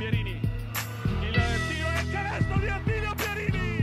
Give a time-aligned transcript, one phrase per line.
[0.00, 0.40] Pierini.
[1.20, 1.34] Il
[1.68, 3.78] tiro e il canestro di Attilio Pierini.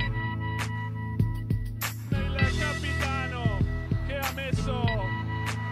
[2.09, 3.59] Il capitano
[4.07, 4.83] che ha messo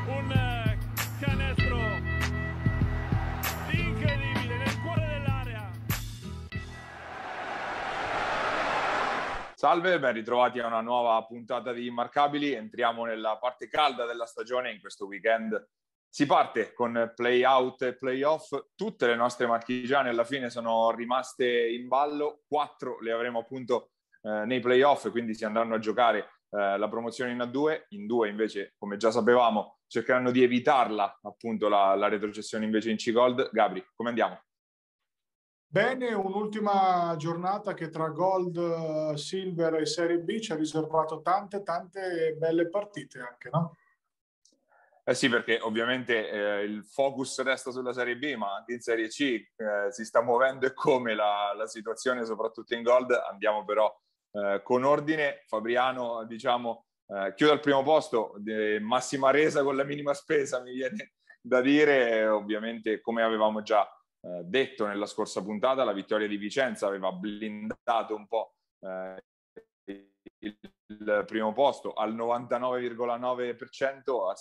[0.06, 0.78] un
[1.20, 1.78] canestro
[3.72, 5.72] incredibile nel cuore dell'area.
[9.56, 12.54] Salve, ben ritrovati a una nuova puntata di Immarcabili.
[12.54, 15.70] Entriamo nella parte calda della stagione in questo weekend.
[16.10, 18.58] Si parte con play out e play off.
[18.76, 22.44] Tutte le nostre marchigiane alla fine sono rimaste in ballo.
[22.48, 23.92] Quattro le avremo appunto
[24.22, 27.88] eh, nei play off, quindi si andranno a giocare eh, la promozione in A2.
[27.90, 32.98] In due invece, come già sapevamo, cercheranno di evitarla appunto la, la retrocessione invece in
[32.98, 33.50] C-Gold.
[33.52, 34.40] Gabri, come andiamo?
[35.68, 42.34] Bene, un'ultima giornata che tra Gold, Silver e Serie B ci ha riservato tante, tante
[42.38, 43.76] belle partite anche, no?
[45.08, 49.08] Eh sì, perché ovviamente eh, il focus resta sulla Serie B, ma anche in Serie
[49.08, 53.12] C eh, si sta muovendo e come la, la, situazione, soprattutto in Gold.
[53.12, 53.96] Andiamo però
[54.32, 55.44] eh, con ordine.
[55.46, 58.34] Fabriano, diciamo, eh, chiude al primo posto,
[58.82, 62.26] massima resa con la minima spesa, mi viene da dire.
[62.26, 63.88] Ovviamente, come avevamo già
[64.22, 69.24] eh, detto nella scorsa puntata, la vittoria di Vicenza aveva blindato un po' eh,
[70.88, 74.34] il primo posto al 99,9%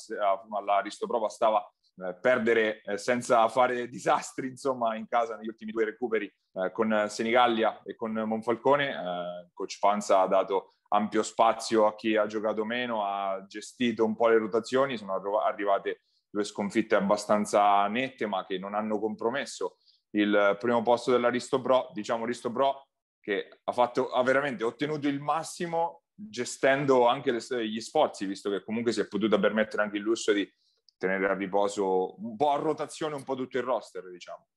[0.50, 1.64] all'Aristoprova stava
[1.97, 7.06] eh, perdere eh, senza fare disastri insomma in casa negli ultimi due recuperi eh, con
[7.09, 12.65] Senigallia e con Monfalcone eh, coach Panza ha dato ampio spazio a chi ha giocato
[12.65, 18.59] meno ha gestito un po' le rotazioni sono arrivate due sconfitte abbastanza nette ma che
[18.59, 19.77] non hanno compromesso
[20.11, 22.89] il primo posto dell'Aristopro diciamo Aristopro
[23.20, 28.62] che ha, fatto, ha veramente ottenuto il massimo gestendo anche le, gli sforzi, visto che
[28.62, 30.48] comunque si è potuta permettere anche il lusso di
[30.96, 34.48] tenere a riposo un po' a rotazione un po' tutto il roster, diciamo.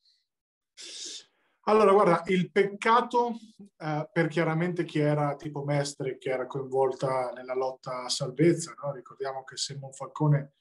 [1.69, 3.33] Allora, guarda, il peccato
[3.77, 8.93] eh, per chiaramente chi era tipo Mestre, che era coinvolta nella lotta a salvezza, no?
[8.93, 10.53] ricordiamo che se Monfalcone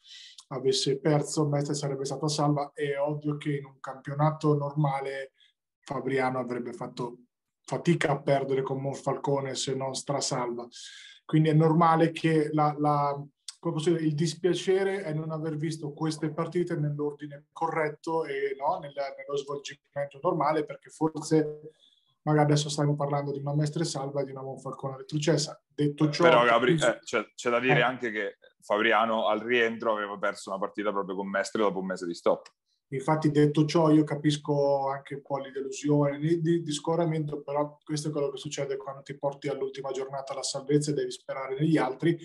[0.48, 5.32] avesse perso, Mestre sarebbe stato a salva, è ovvio che in un campionato normale
[5.78, 7.25] Fabriano avrebbe fatto
[7.66, 10.66] fatica a perdere con Monfalcone se non strasalva.
[11.24, 13.20] Quindi è normale che la, la,
[13.82, 19.36] dire, il dispiacere è non aver visto queste partite nell'ordine corretto e no, nel, nello
[19.36, 21.72] svolgimento normale, perché forse
[22.22, 25.60] magari adesso stiamo parlando di una Mestre Salva e di una Monfalcone retrocessa.
[25.66, 26.22] Detto ciò...
[26.22, 27.82] Però Gabri, eh, c'è, c'è, da dire eh.
[27.82, 32.06] anche che Fabriano al rientro aveva perso una partita proprio con Mestre dopo un mese
[32.06, 32.48] di stop.
[32.90, 38.08] Infatti, detto ciò, io capisco anche un po' di delusione, di, di, scoramento, però questo
[38.08, 41.76] è quello che succede quando ti porti all'ultima giornata alla salvezza e devi sperare negli
[41.76, 42.16] altri.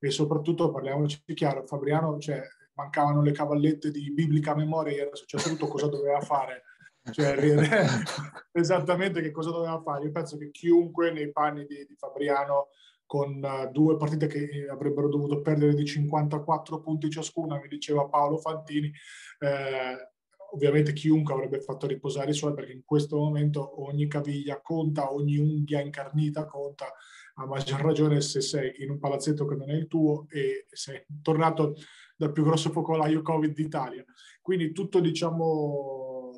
[0.00, 2.42] E soprattutto, parliamoci chiaro, Fabriano, cioè,
[2.74, 6.64] mancavano le cavallette di biblica memoria, gli era successo tutto, cosa doveva fare?
[7.10, 7.36] Cioè,
[8.52, 10.04] esattamente che cosa doveva fare.
[10.04, 12.68] Io penso che chiunque nei panni di, di Fabriano
[13.08, 18.36] con uh, due partite che avrebbero dovuto perdere di 54 punti ciascuna, mi diceva Paolo
[18.36, 18.92] Fantini,
[19.38, 20.12] eh,
[20.52, 25.38] ovviamente chiunque avrebbe fatto riposare i suoi perché in questo momento ogni caviglia conta, ogni
[25.38, 26.92] unghia incarnita conta,
[27.36, 31.02] a maggior ragione se sei in un palazzetto che non è il tuo e sei
[31.22, 31.76] tornato
[32.14, 34.04] dal più grosso focolaio Covid d'Italia.
[34.42, 36.30] Quindi tutto diciamo,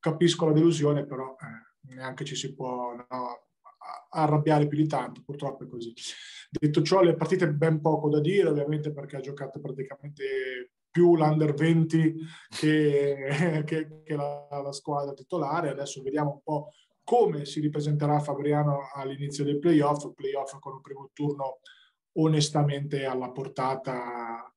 [0.00, 3.45] capisco la delusione, però eh, neanche ci si può no,
[4.10, 5.92] arrabbiare più di tanto, purtroppo è così.
[6.50, 11.52] Detto ciò, le partite ben poco da dire, ovviamente perché ha giocato praticamente più l'Under
[11.52, 12.14] 20
[12.48, 13.28] che,
[13.66, 15.70] che, che la, la, squadra titolare.
[15.70, 16.72] Adesso vediamo un po'
[17.04, 21.58] come si ripresenterà Fabriano all'inizio dei playoff, playoff con un primo turno
[22.18, 24.50] onestamente alla portata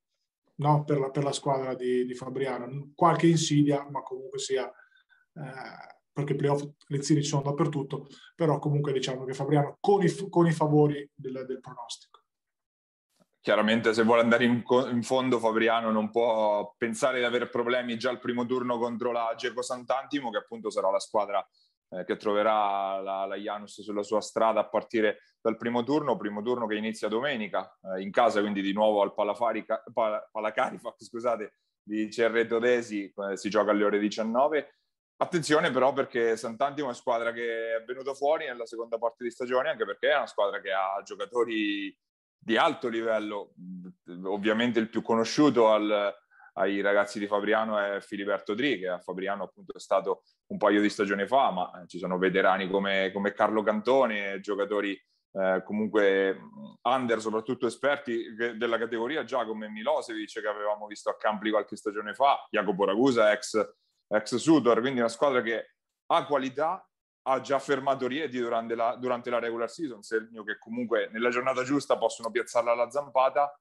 [0.56, 2.92] no, per, la, per, la, squadra di, di, Fabriano.
[2.96, 4.66] Qualche insidia, ma comunque sia...
[4.66, 10.30] Eh, perché playoff le zine ci sono dappertutto, però comunque diciamo che Fabriano con i,
[10.30, 12.22] con i favori del, del, pronostico.
[13.42, 18.10] Chiaramente se vuole andare in, in, fondo Fabriano non può pensare di avere problemi già
[18.10, 21.48] al primo turno contro la Geco Sant'Antimo, che appunto sarà la squadra
[21.92, 26.42] eh, che troverà la, la Janus sulla sua strada a partire dal primo turno, primo
[26.42, 32.60] turno che inizia domenica eh, in casa, quindi di nuovo al Palacarifa, scusate, di Cerreto
[32.60, 34.79] Desi, eh, si gioca alle ore 19
[35.22, 39.32] Attenzione però perché Sant'Antimo è una squadra che è venuta fuori nella seconda parte di
[39.32, 41.94] stagione, anche perché è una squadra che ha giocatori
[42.38, 43.54] di alto livello.
[44.24, 46.16] Ovviamente il più conosciuto al,
[46.54, 50.80] ai ragazzi di Fabriano è Filiberto Dri, che a Fabriano appunto è stato un paio
[50.80, 54.98] di stagioni fa, ma ci sono veterani come, come Carlo Cantone, giocatori
[55.34, 56.40] eh, comunque
[56.84, 62.14] under, soprattutto esperti della categoria, già come Milosevic che avevamo visto a Campli qualche stagione
[62.14, 63.76] fa, Jacopo Ragusa, ex
[64.10, 65.76] ex Sudor, quindi una squadra che
[66.08, 66.84] ha qualità,
[67.24, 71.64] ha già fermato Rieti durante la, durante la regular season, segno che comunque nella giornata
[71.64, 73.60] giusta possono piazzarla alla zampata,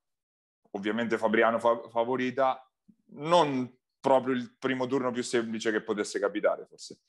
[0.70, 2.66] ovviamente Fabriano fa- favorita,
[3.10, 7.00] non proprio il primo turno più semplice che potesse capitare forse.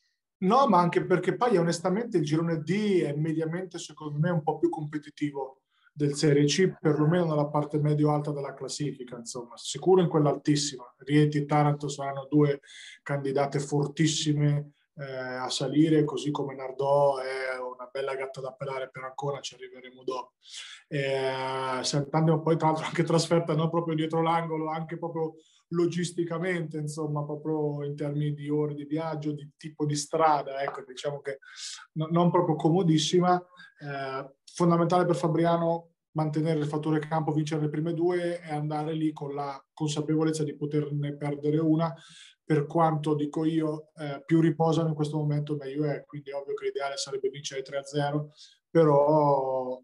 [0.41, 4.57] No, ma anche perché poi onestamente il girone D è mediamente secondo me un po'
[4.57, 5.58] più competitivo
[5.99, 10.89] del Serie C, perlomeno nella parte medio-alta della classifica, insomma, sicuro in quella altissima.
[10.99, 12.61] Rieti e Taranto saranno due
[13.03, 19.03] candidate fortissime eh, a salire, così come Nardò è una bella gatta da pelare per
[19.03, 20.35] ancora, ci arriveremo dopo.
[20.87, 25.33] Eh, Sant'Animo poi tra l'altro anche trasferta non proprio dietro l'angolo, anche proprio
[25.71, 31.19] logisticamente, insomma, proprio in termini di ore di viaggio, di tipo di strada, ecco, diciamo
[31.19, 31.39] che
[31.93, 33.37] no, non proprio comodissima.
[33.81, 39.13] Eh, fondamentale per Fabriano mantenere il fattore campo, vincere le prime due e andare lì
[39.13, 41.93] con la consapevolezza di poterne perdere una.
[42.43, 46.65] Per quanto dico io, eh, più riposano in questo momento meglio è, quindi ovvio che
[46.65, 48.29] l'ideale sarebbe vincere 3-0,
[48.71, 49.79] però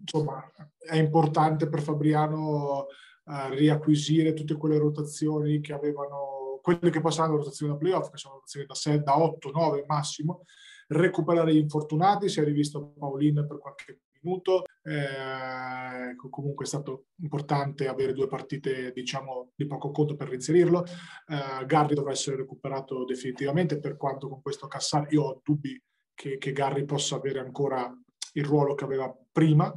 [0.00, 0.44] insomma
[0.78, 2.86] è importante per Fabriano
[3.24, 8.16] uh, riacquisire tutte quelle rotazioni che avevano, quelle che passano la rotazione da playoff, che
[8.16, 10.44] sono rotazioni da, 6, da 8, 9 massimo,
[10.88, 17.88] recuperare gli infortunati, si è rivisto Paolin per qualche minuto, eh, comunque è stato importante
[17.88, 23.78] avere due partite diciamo di poco conto per reinserirlo, eh, Garri dovrà essere recuperato definitivamente
[23.78, 25.80] per quanto con questo Cassar io ho dubbi
[26.14, 27.92] che, che Garri possa avere ancora
[28.32, 29.76] il ruolo che aveva prima,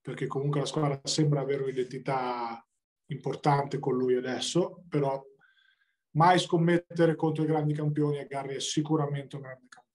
[0.00, 2.64] perché comunque la squadra sembra avere un'identità
[3.06, 5.22] importante con lui adesso, però
[6.16, 9.85] mai scommettere contro i grandi campioni e Garri è sicuramente un grande campione.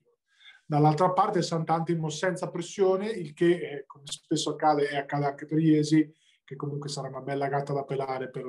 [0.72, 5.60] Dall'altra parte Sant'Antimo senza pressione, il che eh, come spesso accade e accade anche per
[5.60, 6.10] Iesi,
[6.46, 8.46] che comunque sarà una bella gatta da pelare per,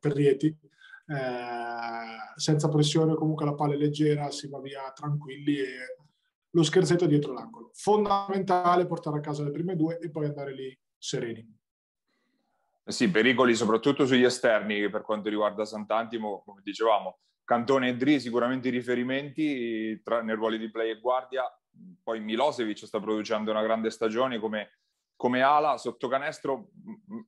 [0.00, 5.96] per Rieti, eh, senza pressione comunque la palla è leggera, si va via tranquilli e
[6.48, 7.72] lo scherzetto dietro l'angolo.
[7.74, 11.46] Fondamentale portare a casa le prime due e poi andare lì sereni.
[12.86, 18.68] Sì, pericoli soprattutto sugli esterni per quanto riguarda Sant'Antimo, come dicevamo, Cantone e Dri sicuramente
[18.68, 21.44] i riferimenti tra, nel ruolo di play e guardia,
[22.02, 24.78] poi Milosevic sta producendo una grande stagione come,
[25.16, 26.70] come ala, sotto canestro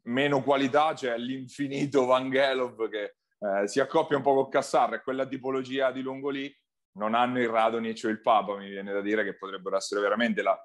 [0.05, 5.03] meno qualità, c'è cioè l'infinito Vangelov che eh, si accoppia un po' con Cassar, è
[5.03, 6.53] quella tipologia di lungo lì,
[6.99, 10.43] non hanno il Radonic o il Papa, mi viene da dire che potrebbero essere veramente
[10.43, 10.61] la,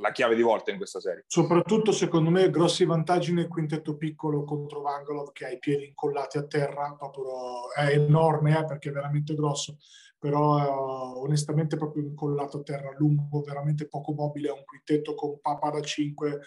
[0.00, 1.24] la, chiave di volta in questa serie.
[1.26, 6.38] Soprattutto, secondo me, grossi vantaggi nel quintetto piccolo contro Vangalov che ha i piedi incollati
[6.38, 9.76] a terra, proprio, è enorme eh, perché è veramente grosso,
[10.24, 15.68] però eh, onestamente proprio incollato a terra, lungo, veramente poco mobile, un quintetto con Papa
[15.68, 16.40] da 5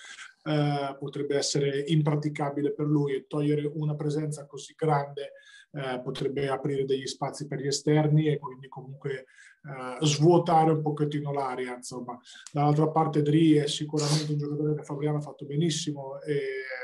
[0.46, 5.34] eh, potrebbe essere impraticabile per lui e togliere una presenza così grande
[5.74, 11.32] eh, potrebbe aprire degli spazi per gli esterni e quindi comunque eh, svuotare un pochettino
[11.32, 11.76] l'aria.
[11.76, 12.20] Insomma.
[12.52, 16.40] Dall'altra parte Dri è sicuramente un giocatore che Fabriano ha fatto benissimo e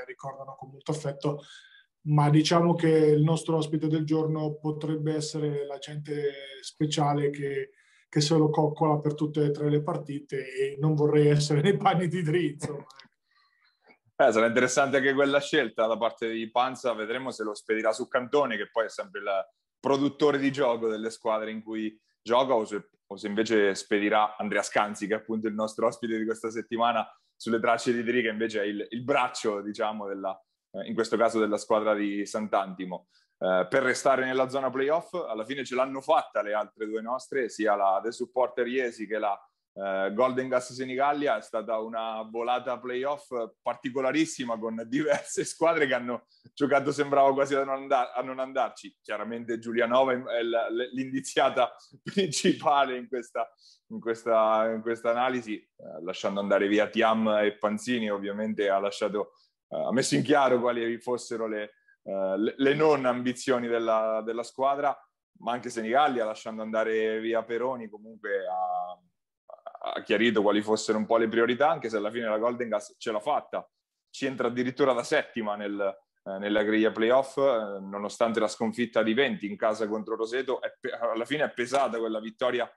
[0.05, 1.41] ricordano con molto affetto,
[2.05, 7.71] ma diciamo che il nostro ospite del giorno potrebbe essere la gente speciale che,
[8.09, 11.77] che se lo coccola per tutte e tre le partite e non vorrei essere nei
[11.77, 12.51] panni di Dri.
[12.51, 12.85] Insomma.
[14.15, 18.07] Eh, sarà interessante anche quella scelta da parte di Panza, vedremo se lo spedirà su
[18.07, 19.27] Cantone, che poi è sempre il
[19.79, 24.61] produttore di gioco delle squadre in cui gioca, o se, o se invece spedirà Andrea
[24.61, 27.03] Scanzi, che è appunto il nostro ospite di questa settimana,
[27.35, 30.39] sulle tracce di Dri, che invece è il, il braccio, diciamo, della,
[30.85, 33.07] in questo caso della squadra di Sant'Antimo.
[33.37, 37.49] Eh, per restare nella zona playoff, alla fine ce l'hanno fatta le altre due nostre,
[37.49, 39.37] sia la The Supporter Iesi che la
[39.75, 46.27] Uh, Golden Gas Senigallia è stata una volata playoff particolarissima con diverse squadre che hanno
[46.53, 48.95] giocato, sembrava quasi a non, andar- a non andarci.
[49.01, 50.43] Chiaramente Giulianova è
[50.91, 53.51] l'indiziata principale in questa,
[53.87, 59.31] in questa, in questa analisi, uh, lasciando andare via Tiam e Panzini, ovviamente ha, lasciato,
[59.73, 64.97] ha messo in chiaro quali fossero le, le, le non ambizioni della, della, squadra,
[65.39, 68.97] ma anche Senigallia, lasciando andare via Peroni, comunque ha
[69.85, 72.95] ha chiarito quali fossero un po' le priorità, anche se alla fine la Golden Gas
[72.97, 73.67] ce l'ha fatta.
[74.09, 75.79] Ci entra addirittura da settima nel,
[76.23, 80.61] eh, nella griglia playoff, eh, nonostante la sconfitta di 20 in casa contro Roseto.
[80.61, 82.69] È, alla fine è pesata quella vittoria,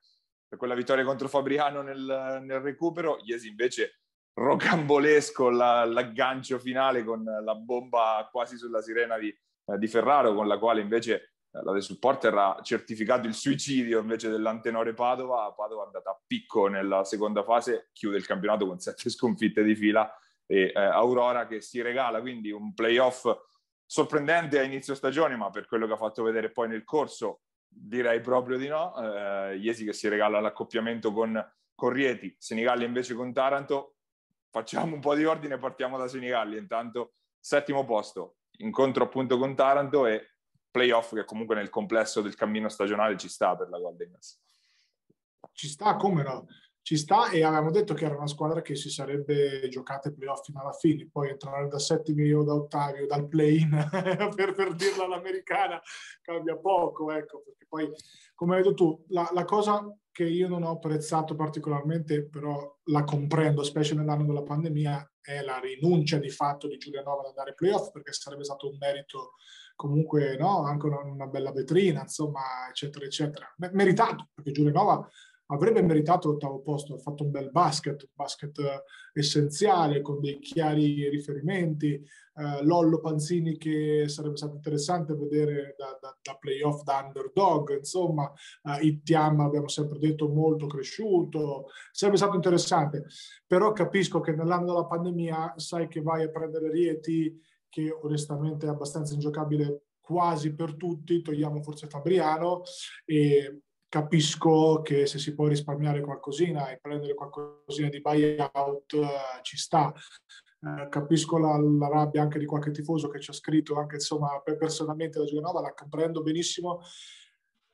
[0.56, 3.18] quella vittoria contro Fabriano nel, nel recupero.
[3.22, 4.00] Iesi invece
[4.36, 10.46] rocambolesco la, l'aggancio finale con la bomba quasi sulla sirena di, eh, di Ferraro, con
[10.46, 15.52] la quale invece la De Supporter ha certificato il suicidio invece dell'Antenore Padova.
[15.52, 19.74] Padova è andata a picco nella seconda fase, chiude il campionato con sette sconfitte di
[19.74, 20.12] fila
[20.46, 23.26] e eh, Aurora che si regala quindi un playoff
[23.84, 28.20] sorprendente a inizio stagione, ma per quello che ha fatto vedere poi nel corso, direi
[28.20, 28.94] proprio di no.
[28.96, 33.95] Eh, Iesi che si regala l'accoppiamento con, con Rieti, Senigallia invece con Taranto.
[34.56, 36.58] Facciamo un po' di ordine e partiamo da Senigallia.
[36.58, 40.36] Intanto settimo posto, incontro appunto con Taranto e
[40.70, 44.40] playoff che comunque nel complesso del cammino stagionale ci sta per la Golden Gas.
[45.52, 46.46] Ci sta, come no?
[46.86, 50.44] ci sta e avevamo detto che era una squadra che si sarebbe giocata i playoff
[50.44, 53.70] fino alla fine, poi entrare da settimi o da ottavi o dal play-in
[54.36, 55.82] per, per dirla all'americana
[56.22, 57.90] cambia poco, ecco, perché poi
[58.36, 59.84] come hai detto tu, la, la, cosa
[60.16, 65.58] che io non ho apprezzato particolarmente, però la comprendo, specie nell'anno della pandemia, è la
[65.58, 69.32] rinuncia di fatto di Giulianova ad andare ai playoff, perché sarebbe stato un merito
[69.74, 70.64] comunque, no?
[70.64, 73.54] anche una, bella vetrina, insomma, eccetera, eccetera.
[73.72, 75.06] Meritato, perché Giulianova
[75.46, 80.38] avrebbe meritato l'ottavo posto, ha fatto un bel basket, un basket eh, essenziale con dei
[80.38, 87.02] chiari riferimenti, eh, Lollo Panzini che sarebbe stato interessante vedere da, da, da playoff da
[87.04, 88.30] underdog, insomma,
[88.64, 93.04] eh, Ittiam abbiamo sempre detto molto cresciuto, sarebbe stato interessante,
[93.46, 98.70] però capisco che nell'anno della pandemia sai che vai a prendere Rieti che onestamente è
[98.70, 102.62] abbastanza ingiocabile quasi per tutti, togliamo forse Fabriano
[103.04, 103.62] e
[103.96, 109.90] capisco che se si può risparmiare qualcosina e prendere qualcosina di buyout uh, ci sta.
[110.60, 114.38] Uh, capisco la, la, rabbia anche di qualche tifoso che ci ha scritto, anche insomma
[114.58, 116.80] personalmente la Giovanova, la comprendo benissimo.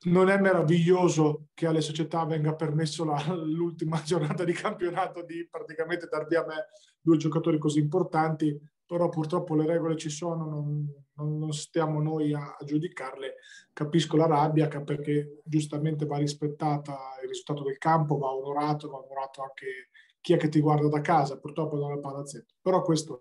[0.05, 6.07] Non è meraviglioso che alle società venga permesso la, l'ultima giornata di campionato di praticamente
[6.09, 6.65] dar via a me
[7.01, 12.55] due giocatori così importanti, però purtroppo le regole ci sono, non, non, stiamo noi a,
[12.59, 13.35] a, giudicarle.
[13.71, 19.41] Capisco la rabbia perché giustamente va rispettata il risultato del campo, va onorato, va onorato
[19.41, 19.89] anche
[20.23, 22.53] chi è che ti guarda da casa, purtroppo non è il palazzetto.
[22.61, 23.19] Però questo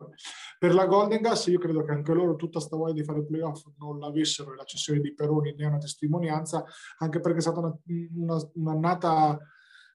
[0.59, 3.64] per la Golden Gas io credo che anche loro tutta sta voglia di fare playoff
[3.78, 6.64] non l'avessero e la cessione di Peroni ne è una testimonianza,
[6.99, 7.76] anche perché è stata una,
[8.14, 9.37] una, un'annata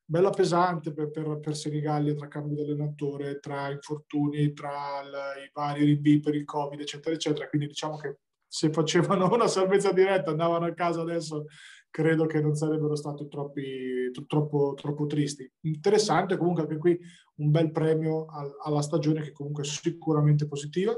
[0.09, 5.51] bella pesante per, per, per Senigallia tra cambio di allenatore, tra infortuni, tra il, i
[5.53, 7.49] vari rinvii per il Covid, eccetera, eccetera.
[7.49, 11.45] Quindi diciamo che se facevano una salvezza diretta andavano a casa adesso,
[11.89, 15.51] credo che non sarebbero stati troppi, troppo, troppo tristi.
[15.61, 16.97] Interessante comunque anche qui
[17.35, 18.25] un bel premio
[18.63, 20.95] alla stagione che comunque è sicuramente positiva.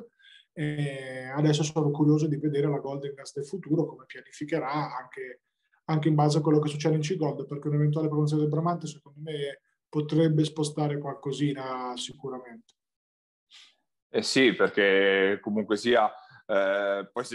[0.51, 5.43] E adesso sono curioso di vedere la Golden Gas del futuro, come pianificherà anche
[5.89, 9.19] anche in base a quello che succede in C-Gold, perché un'eventuale promozione del Bramante secondo
[9.21, 12.75] me potrebbe spostare qualcosina sicuramente.
[14.11, 16.11] Eh sì, perché comunque sia,
[16.45, 17.25] eh, poi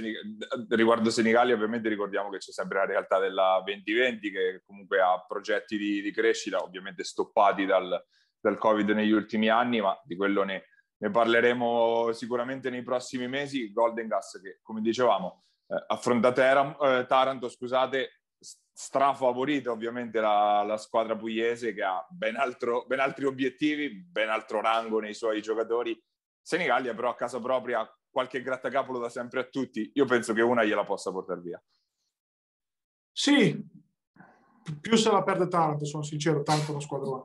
[0.68, 5.76] riguardo Senigali ovviamente ricordiamo che c'è sempre la realtà della 2020 che comunque ha progetti
[5.76, 8.00] di, di crescita, ovviamente stoppati dal,
[8.40, 13.72] dal, Covid negli ultimi anni, ma di quello ne, ne parleremo sicuramente nei prossimi mesi.
[13.72, 18.23] Golden Gas che, come dicevamo, eh, affronta Teram, eh, Taranto, scusate,
[18.76, 24.60] strafavorita ovviamente la, la, squadra pugliese che ha ben, altro, ben, altri obiettivi, ben altro
[24.60, 25.96] rango nei suoi giocatori.
[26.42, 30.64] Senigallia però a casa propria qualche grattacapolo da sempre a tutti, io penso che una
[30.64, 31.62] gliela possa portare via.
[33.12, 33.64] Sì,
[34.80, 37.22] più se la perde Taranto, sono sincero, tanto una squadra.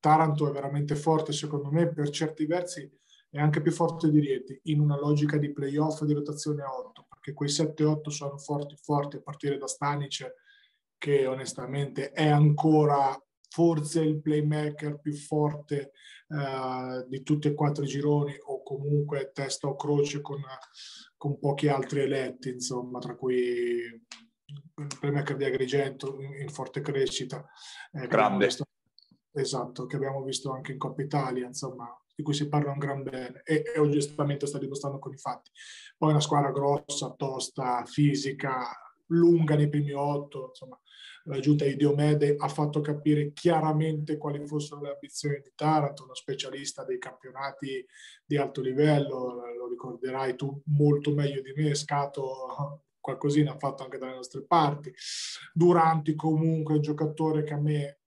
[0.00, 2.90] Taranto è veramente forte secondo me, per certi versi
[3.30, 7.06] è anche più forte di Rieti, in una logica di playoff di rotazione a 8,
[7.08, 10.46] perché quei 7-8 sono forti, forti a partire da Stanic
[10.98, 15.92] che onestamente è ancora forse il playmaker più forte
[16.28, 20.40] uh, di tutti e quattro i gironi o comunque testa o croce con,
[21.16, 27.44] con pochi altri eletti, insomma, tra cui il playmaker di Agrigento in, in forte crescita.
[27.92, 28.44] Eh, Grande.
[28.44, 28.64] Visto,
[29.32, 33.02] esatto, che abbiamo visto anche in Coppa Italia, insomma, di cui si parla un gran
[33.02, 35.50] bene e, e oggettivamente sta dimostrando con i fatti.
[35.96, 38.70] Poi una squadra grossa, tosta, fisica,
[39.06, 40.78] lunga nei primi otto, insomma,
[41.28, 46.14] la giunta di Diomede ha fatto capire chiaramente quali fossero le ambizioni di Taranto, uno
[46.14, 47.86] specialista dei campionati
[48.24, 53.96] di alto livello, lo ricorderai tu molto meglio di me, Scato qualcosina ha fatto anche
[53.96, 54.92] dalle nostre parti.
[55.54, 57.97] Duranti comunque un giocatore che a me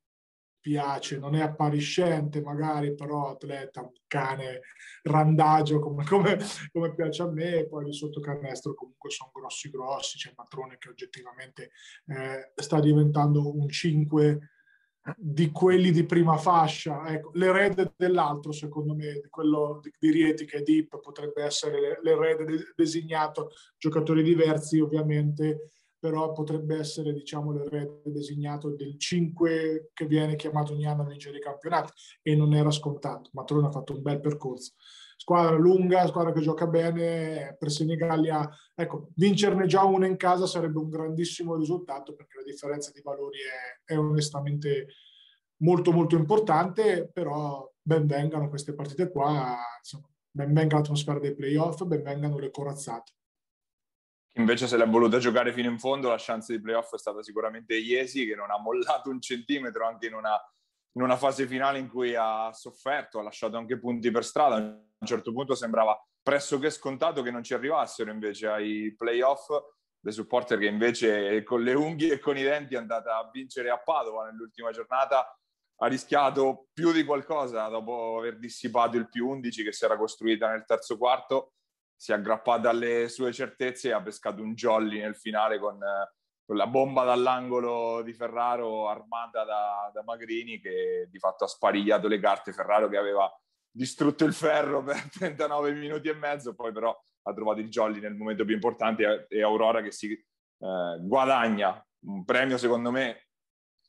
[0.61, 4.61] piace, non è appariscente magari, però atleta, un cane
[5.03, 6.37] randagio come, come,
[6.71, 10.89] come piace a me, poi di sotto canestro comunque sono grossi grossi, c'è Matrone che
[10.89, 11.71] oggettivamente
[12.05, 14.39] eh, sta diventando un 5
[15.17, 20.45] di quelli di prima fascia, ecco, l'erede dell'altro secondo me, di quello di, di Rieti
[20.45, 27.51] che è Deep potrebbe essere l'erede de- designato, giocatori diversi ovviamente, però potrebbe essere diciamo
[27.51, 31.93] l'erede designato del 5 che viene chiamato ogni anno a vincere i campionati
[32.23, 33.29] e non era scontato.
[33.33, 34.71] Matrone ha fatto un bel percorso.
[35.15, 40.79] squadra lunga, squadra che gioca bene, per Senigallia, ecco, vincerne già una in casa sarebbe
[40.79, 44.87] un grandissimo risultato perché la differenza di valori è, è onestamente
[45.57, 51.83] molto molto importante, però ben vengano queste partite qua, insomma, ben venga l'atmosfera dei playoff,
[51.83, 53.11] ben vengano le corazzate.
[54.35, 57.75] Invece se l'è voluta giocare fino in fondo, la chance di playoff è stata sicuramente
[57.75, 60.39] Iesi, che non ha mollato un centimetro anche in una,
[60.93, 64.55] in una fase finale in cui ha sofferto, ha lasciato anche punti per strada.
[64.55, 69.49] A un certo punto sembrava pressoché scontato che non ci arrivassero invece ai playoff
[69.99, 73.69] dei supporter che invece con le unghie e con i denti è andata a vincere
[73.69, 75.35] a Padova nell'ultima giornata
[75.83, 80.49] ha rischiato più di qualcosa dopo aver dissipato il più 11 che si era costruita
[80.49, 81.53] nel terzo quarto,
[82.01, 85.77] si è aggrappata alle sue certezze e ha pescato un jolly nel finale con,
[86.43, 92.07] con la bomba dall'angolo di Ferraro armata da, da, Magrini che di fatto ha sparigliato
[92.07, 92.53] le carte.
[92.53, 93.31] Ferraro che aveva
[93.69, 98.15] distrutto il ferro per 39 minuti e mezzo, poi però ha trovato il jolly nel
[98.15, 103.27] momento più importante e Aurora che si eh, guadagna un premio secondo me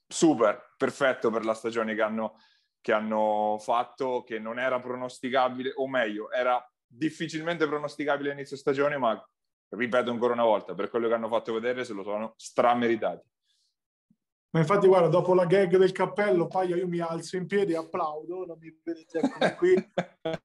[0.06, 2.38] super, perfetto per la stagione che hanno,
[2.78, 6.62] che hanno fatto, che non era pronosticabile, o meglio, era
[6.94, 9.28] difficilmente pronosticabile all'inizio stagione, ma
[9.68, 13.26] ripeto ancora una volta, per quello che hanno fatto vedere se lo sono strameritati.
[14.50, 17.76] Ma infatti, guarda, dopo la gag del cappello, Paia, io mi alzo in piedi e
[17.76, 19.74] applaudo, non mi vedete qui.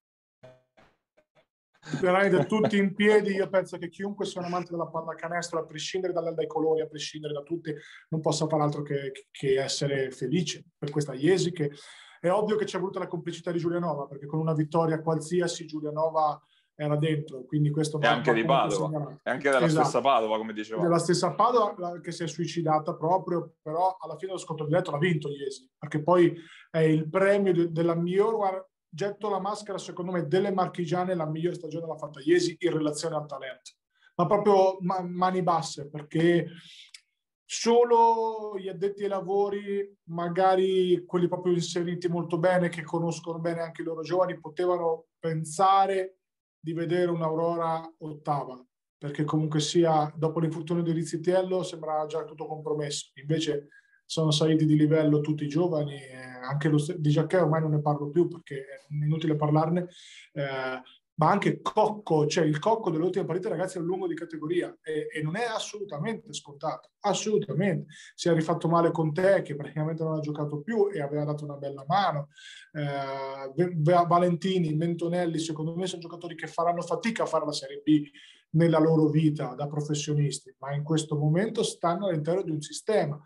[2.02, 3.34] veramente tutti in piedi.
[3.34, 6.88] Io penso che chiunque sia un amante della pallacanestro, a prescindere dai, dai colori, a
[6.88, 7.74] prescindere da tutti,
[8.10, 11.52] non possa fare altro che, che essere felice per questa Iesi.
[11.52, 11.72] Che
[12.28, 16.42] è ovvio che c'è voluta la complicità di Giulianova, perché con una vittoria qualsiasi Giulianova
[16.80, 18.00] era dentro, quindi questo...
[18.00, 19.84] E anche di Padova, e anche della esatto.
[19.84, 20.84] stessa Padova, come dicevamo.
[20.84, 25.00] Della stessa Padova che si è suicidata proprio, però alla fine dello scontro diretto l'ha
[25.00, 26.36] vinto Iesi, perché poi
[26.70, 31.56] è il premio de- della miglior getto la maschera, secondo me, delle marchigiane, la migliore
[31.56, 33.72] stagione l'ha fatta Iesi in relazione al talento,
[34.16, 36.48] ma proprio ma, mani basse, perché
[37.50, 43.84] solo gli addetti ai lavori, magari quelli proprio inseriti molto bene, che conoscono bene anche
[43.84, 46.18] i loro giovani, potevano pensare
[46.60, 48.62] di vedere un'Aurora ottava,
[48.98, 53.12] perché comunque sia, dopo l'infortunio di Rizzitiello sembrava già tutto compromesso.
[53.16, 53.70] Invece
[54.06, 57.82] sono saliti di livello tutti i giovani, eh, anche lo, di Giacchè ormai non ne
[57.82, 59.88] parlo più perché è inutile parlarne,
[60.34, 60.82] eh,
[61.18, 65.08] ma anche Cocco, cioè il Cocco dell'ultima partita ragazzi è un lungo di categoria e,
[65.12, 67.92] e, non è assolutamente scontato, assolutamente.
[68.14, 71.44] Si è rifatto male con te che praticamente non ha giocato più e aveva dato
[71.44, 72.30] una bella mano.
[72.72, 78.04] Eh, Valentini, Mentonelli, secondo me sono giocatori che faranno fatica a fare la Serie B
[78.52, 83.20] nella loro vita da professionisti, ma in questo momento stanno all'interno di un sistema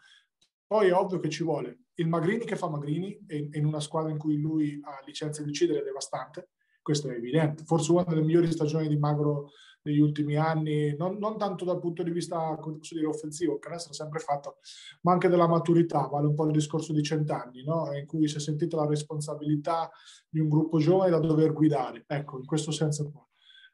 [0.65, 4.17] poi è ovvio che ci vuole il Magrini che fa Magrini in una squadra in
[4.17, 6.49] cui lui ha licenza di uccidere devastante,
[6.81, 7.63] questo è evidente.
[7.63, 9.51] Forse una delle migliori stagioni di Magro
[9.83, 12.57] negli ultimi anni, non, non tanto dal punto di vista
[12.91, 14.57] dire, offensivo, che adesso l'ha sempre fatto,
[15.01, 17.91] ma anche della maturità, vale un po' il discorso di cent'anni, no?
[17.93, 19.89] in cui si è sentita la responsabilità
[20.29, 22.03] di un gruppo giovane da dover guidare.
[22.07, 23.25] Ecco, in questo senso qua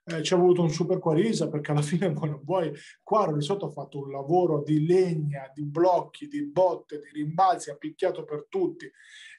[0.08, 2.72] eh, ci ha voluto un super Quarisa perché alla fine non vuoi,
[3.04, 7.70] Quaro di sotto ha fatto un lavoro di legna, di blocchi, di botte, di rimbalzi,
[7.70, 8.90] ha picchiato per tutti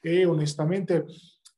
[0.01, 1.07] e onestamente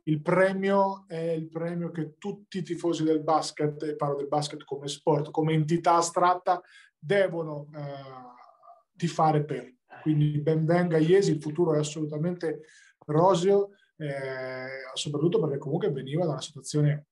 [0.05, 4.65] il premio è il premio che tutti i tifosi del basket, e parlo del basket
[4.65, 6.61] come sport, come entità astratta,
[6.99, 9.75] devono eh, tifare per.
[10.03, 12.63] Quindi ben venga Iesi, il futuro è assolutamente
[13.07, 17.07] roseo, eh, soprattutto perché comunque veniva da una situazione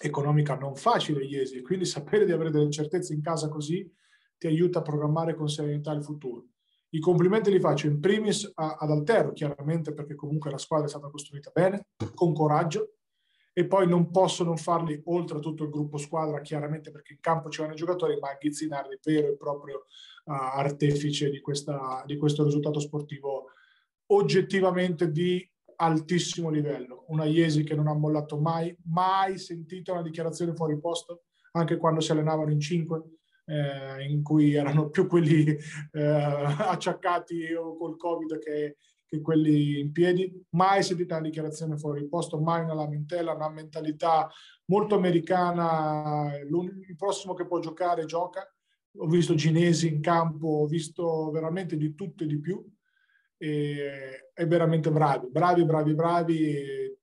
[0.00, 3.90] economica non facile, Iesi, quindi sapere di avere delle certezze in casa così
[4.38, 6.46] ti aiuta a programmare con serenità il futuro.
[6.90, 10.90] I complimenti li faccio in primis a, ad Altero, chiaramente perché comunque la squadra è
[10.90, 12.92] stata costruita bene, con coraggio,
[13.52, 17.20] e poi non posso non farli oltre a tutto il gruppo squadra, chiaramente perché in
[17.20, 19.86] campo ci vanno i giocatori, ma Zinardi, vero e proprio
[20.24, 23.46] uh, artefice di, questa, di questo risultato sportivo
[24.08, 25.42] oggettivamente di
[25.76, 27.04] altissimo livello.
[27.08, 31.22] Una Iesi che non ha mollato mai, mai sentito una dichiarazione fuori posto,
[31.52, 33.15] anche quando si allenavano in cinque,
[33.46, 35.56] eh, in cui erano più quelli
[35.92, 40.44] eh, acciaccati o col Covid che, che, quelli in piedi.
[40.50, 44.28] Mai sentito una dichiarazione fuori posto, mai una lamentela, una mentalità
[44.66, 46.36] molto americana.
[46.38, 48.46] Il prossimo che può giocare gioca.
[48.98, 52.64] Ho visto Ginesi in campo, ho visto veramente di tutto e di più
[53.36, 56.94] e, e veramente bravi, bravi, bravi, bravi.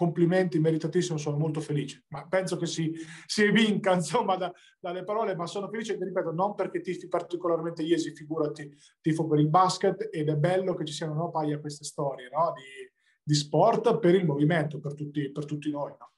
[0.00, 2.04] Complimenti, meritatissimo, sono molto felice.
[2.08, 2.90] Ma penso che si,
[3.26, 8.14] si evinca insomma da, dalle parole, ma sono felice, ripeto, non perché tifi particolarmente Iesi,
[8.14, 12.30] figurati, tifo per il basket ed è bello che ci siano no, paia queste storie
[12.32, 12.90] no, di,
[13.22, 15.92] di, sport per il movimento, per tutti, per tutti noi.
[15.98, 16.12] No?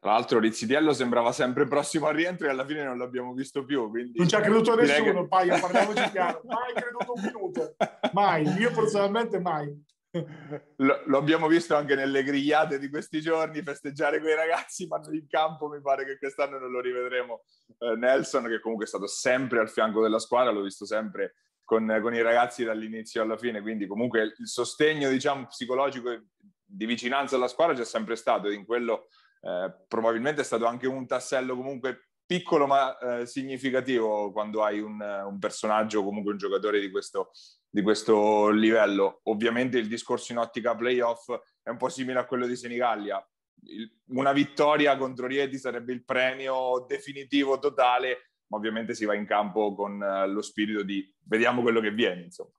[0.00, 3.88] Tra l'altro Rizzidiello sembrava sempre prossimo al rientro e alla fine non l'abbiamo visto più.
[3.88, 5.28] Quindi non ci ha creduto nessuno, che...
[5.28, 6.42] Paia, parliamoci chiaro.
[6.44, 7.76] Mai creduto un minuto.
[8.14, 8.48] Mai.
[8.58, 9.86] Io personalmente mai.
[10.76, 15.26] Lo, lo, abbiamo visto anche nelle grigliate di questi giorni festeggiare quei ragazzi, ma in
[15.28, 17.44] campo mi pare che quest'anno non lo rivedremo.
[17.78, 21.98] Eh, Nelson, che comunque è stato sempre al fianco della squadra, l'ho visto sempre con,
[22.00, 26.10] con, i ragazzi dall'inizio alla fine, quindi comunque il sostegno diciamo, psicologico
[26.64, 29.08] di vicinanza alla squadra c'è sempre stato in quello
[29.40, 35.00] eh, probabilmente è stato anche un tassello comunque piccolo ma eh, significativo quando hai un,
[35.00, 37.30] un, personaggio comunque un giocatore di questo,
[37.70, 39.20] di questo livello.
[39.24, 41.30] Ovviamente il discorso in ottica playoff
[41.62, 43.24] è un po' simile a quello di Senigallia.
[43.64, 49.26] Il, una vittoria contro Rieti sarebbe il premio definitivo totale, ma ovviamente si va in
[49.26, 52.22] campo con uh, lo spirito di vediamo quello che viene.
[52.22, 52.52] Insomma.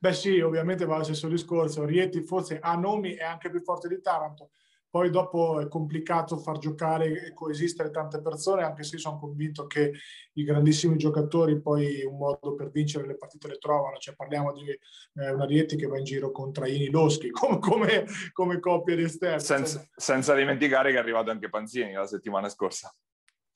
[0.00, 1.84] Beh sì, ovviamente va lo stesso discorso.
[1.84, 4.50] Rieti forse a nomi è anche più forte di Taranto,
[4.90, 9.92] poi dopo è complicato far giocare e coesistere tante persone, anche se sono convinto che
[10.32, 13.98] i grandissimi giocatori poi un modo per vincere le partite le trovano.
[13.98, 18.06] Cioè parliamo di eh, una Rieti che va in giro con Traini Loschi come, come,
[18.32, 19.40] come coppia di esterni.
[19.40, 22.92] Senza, senza dimenticare che è arrivato anche Panzini la settimana scorsa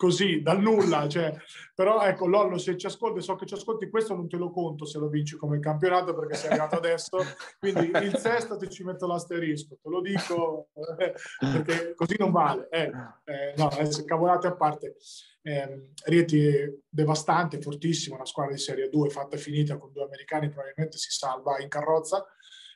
[0.02, 1.08] così, dal nulla.
[1.08, 1.32] Cioè,
[1.72, 4.84] però ecco, Lollo, se ci ascolti, so che ci ascolti, questo non te lo conto
[4.84, 7.18] se lo vinci come campionato perché sei arrivato adesso,
[7.60, 12.66] quindi il sesto ti ci metto l'asterisco, te lo dico eh, perché così non vale.
[12.68, 12.90] Eh,
[13.24, 14.96] eh, no, adesso, cavolate a parte.
[15.40, 20.48] Eh, Rieti devastante, fortissimo, una squadra di Serie 2 fatta e finita con due americani,
[20.48, 22.26] probabilmente si salva in carrozza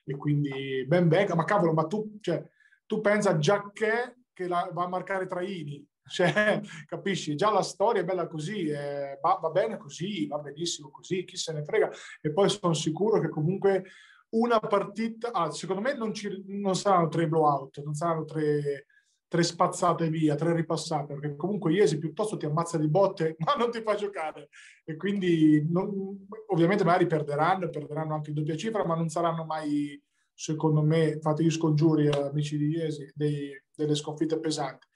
[0.05, 2.41] e quindi ben becca, ma cavolo, ma tu, cioè,
[2.87, 7.35] tu pensa già che, che la, va a marcare Traini, cioè, capisci?
[7.35, 11.37] Già la storia è bella così, eh, va, va, bene così, va benissimo così, chi
[11.37, 11.90] se ne frega.
[12.21, 13.85] E poi sono sicuro che comunque
[14.31, 18.87] una partita, ah, secondo me non, ci, non saranno tre blowout, non saranno tre,
[19.27, 23.71] tre, spazzate via, tre ripassate, perché comunque Iesi piuttosto ti ammazza di botte, ma non
[23.71, 24.49] ti fa giocare.
[24.85, 30.01] E quindi non, ovviamente magari perderanno, perderanno anche in doppia cifra, ma non saranno mai,
[30.33, 34.87] secondo me, fate gli scongiuri, amici di Iesi, dei, delle sconfitte pesanti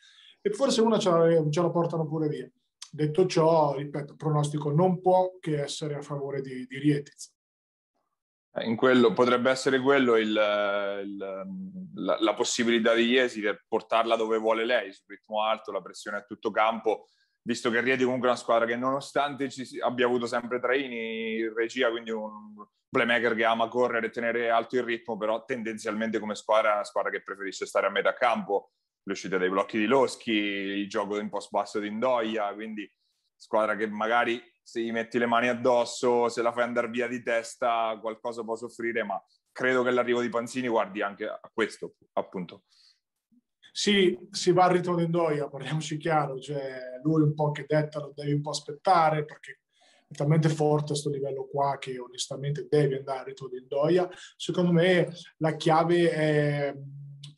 [0.41, 2.51] e forse una ce la, ce la portano pure via.
[2.93, 7.33] Detto ciò, ripeto, pronostico non può che essere a favore di, di Rietiz.
[8.53, 11.17] Eh, in quello potrebbe essere quello il, il,
[11.95, 16.17] la, la, possibilità di Iesi di portarla dove vuole lei, sul ritmo alto, la pressione
[16.17, 17.07] a tutto campo,
[17.43, 21.55] visto che Rieti comunque è una squadra che nonostante ci abbia avuto sempre Traini in
[21.55, 22.55] regia, quindi un
[22.89, 26.85] playmaker che ama correre e tenere alto il ritmo, però tendenzialmente come squadra è una
[26.85, 28.73] squadra che preferisce stare a metà campo,
[29.11, 32.91] le uscite dai blocchi di Loschi, il gioco in post basso di Indoia, quindi
[33.37, 37.23] squadra che magari se gli metti le mani addosso, se la fai andare via di
[37.23, 39.21] testa, qualcosa può soffrire, ma
[39.51, 42.65] credo che l'arrivo di Panzini guardi anche a questo, appunto.
[43.73, 48.01] Sì, si va al ritmo di Indoia, parliamoci chiaro, cioè lui un po' che detta
[48.01, 49.61] lo devi un po' aspettare perché
[50.09, 54.09] è talmente forte a questo livello qua che onestamente devi andare al ritmo di Indoia.
[54.37, 56.75] Secondo me la chiave è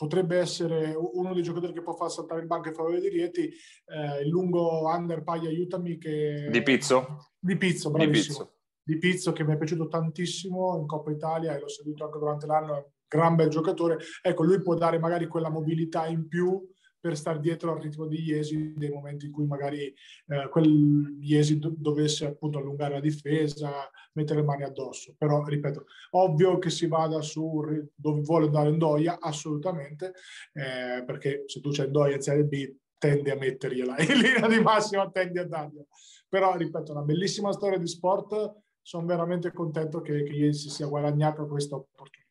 [0.02, 3.42] potrebbe essere uno dei giocatori che può far saltare il banco in favore di Rieti,
[3.42, 6.48] eh, il lungo under Paglia aiutami che...
[6.50, 7.30] Di Pizzo?
[7.38, 8.38] Di Pizzo, bravissimo.
[8.38, 8.56] Di Pizzo.
[8.82, 12.46] Di Pizzo che mi è piaciuto tantissimo in Coppa Italia e l'ho seguito anche durante
[12.46, 13.98] l'anno, gran bel giocatore.
[14.20, 16.60] Ecco, lui può dare magari quella mobilità in più
[17.02, 19.92] per stare dietro al ritmo di Iesi nei momenti in cui magari
[20.28, 25.12] eh, quel Iesi do- dovesse appunto allungare la difesa, mettere le mani addosso.
[25.18, 27.60] Però, ripeto, ovvio che si vada su
[27.92, 30.12] dove vuole andare Ndoia, assolutamente,
[30.52, 34.60] eh, perché se tu c'è Ndoia in Serie B tendi a mettergliela, in linea di
[34.60, 35.86] massima tendi a dargliela.
[36.28, 41.48] Però, ripeto, una bellissima storia di sport, sono veramente contento che, che Iesi sia guadagnato
[41.48, 42.21] questa opportunità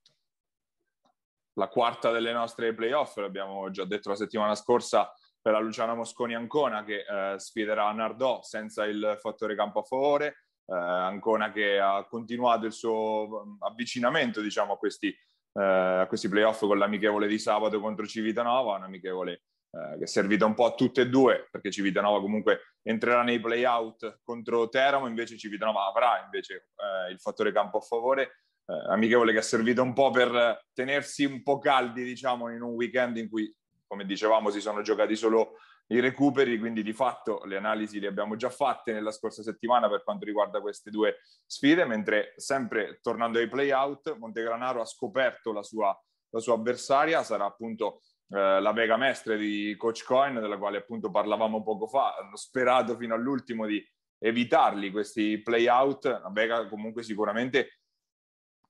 [1.53, 5.11] la quarta delle nostre playoff, l'abbiamo già detto la settimana scorsa,
[5.41, 10.27] per la Luciana Mosconi Ancona che eh, sfiderà Nardò senza il fattore campo a favore,
[10.65, 16.29] eh, Ancona che ha continuato il suo mm, avvicinamento diciamo, a, questi, eh, a questi
[16.29, 19.31] playoff con l'amichevole di sabato contro Civitanova, un'amichevole
[19.71, 23.39] eh, che è servita un po' a tutte e due perché Civitanova comunque entrerà nei
[23.39, 29.39] playout contro Teramo, invece Civitanova avrà invece eh, il fattore campo a favore amichevole che
[29.39, 33.53] è servito un po' per tenersi un po' caldi, diciamo, in un weekend in cui,
[33.87, 35.57] come dicevamo, si sono giocati solo
[35.91, 40.03] i recuperi, quindi di fatto le analisi le abbiamo già fatte nella scorsa settimana per
[40.03, 45.97] quanto riguarda queste due sfide, mentre sempre tornando ai play-out, Montegranaro ha scoperto la sua,
[46.29, 51.11] la sua avversaria, sarà appunto eh, la Vega Mestre di Coach Coin, della quale appunto
[51.11, 53.85] parlavamo poco fa, hanno sperato fino all'ultimo di
[54.17, 57.80] evitarli questi play-out, la Vega comunque sicuramente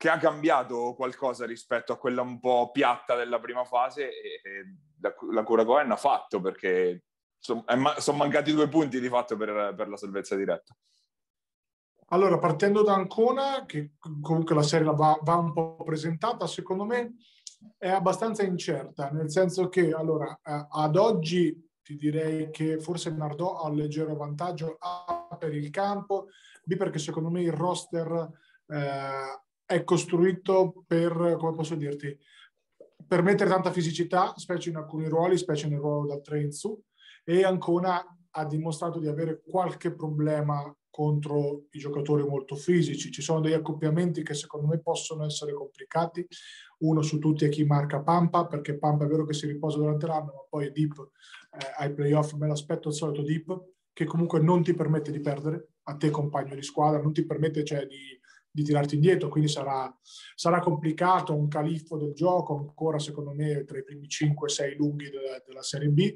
[0.02, 4.76] che ha cambiato qualcosa rispetto a quella un po' piatta della prima fase e, e
[5.00, 7.04] la, la Curacoen ha fatto perché
[7.38, 7.64] sono
[8.00, 10.76] son mancati due punti di fatto per, per la salvezza diretta.
[12.08, 17.18] Allora, partendo da Ancona, che comunque la serie va, va, un po' presentata, secondo me
[17.78, 23.60] è abbastanza incerta, nel senso che allora, eh, ad oggi ti direi che forse Nardò
[23.60, 26.30] ha un leggero vantaggio A per il campo,
[26.64, 28.30] B perché secondo me il roster
[28.66, 32.18] eh, è costruito per, come posso dirti,
[33.08, 36.80] per mettere tanta fisicità, specie in alcuni ruoli, specie nel ruolo da 3 in su,
[37.24, 43.12] e Ancona ha dimostrato di avere qualche problema contro i giocatori molto fisici.
[43.12, 46.26] Ci sono degli accoppiamenti che secondo me possono essere complicati.
[46.80, 50.06] Uno su tutti è chi marca Pampa, perché Pampa è vero che si riposa durante
[50.08, 51.12] l'anno, ma poi deep
[51.52, 55.70] eh, ai playoff me l'aspetto il solito deep, che comunque non ti permette di perdere
[55.84, 58.20] a te compagno di squadra, non ti permette cioè di
[58.52, 59.94] di tirarti indietro, quindi sarà,
[60.36, 65.42] sarà, complicato, un califfo del gioco, ancora secondo me tra i primi 5-6 lunghi della,
[65.46, 66.14] della, Serie B.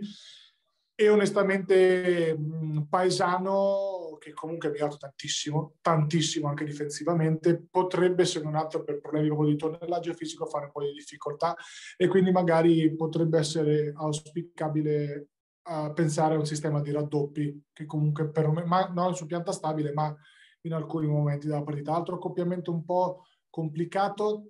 [0.98, 8.56] E onestamente mh, Paesano, che comunque ha migliorato tantissimo, tantissimo anche difensivamente, potrebbe, se non
[8.56, 11.56] altro per problemi proprio di tonnellaggio fisico, fare un po' di difficoltà
[11.98, 15.30] e quindi magari potrebbe essere auspicabile
[15.69, 19.52] uh, pensare a un sistema di raddoppi che comunque per me, ma non su pianta
[19.52, 20.15] stabile, ma
[20.65, 21.93] in alcuni momenti della partita.
[21.93, 24.49] Altro accoppiamento un po' complicato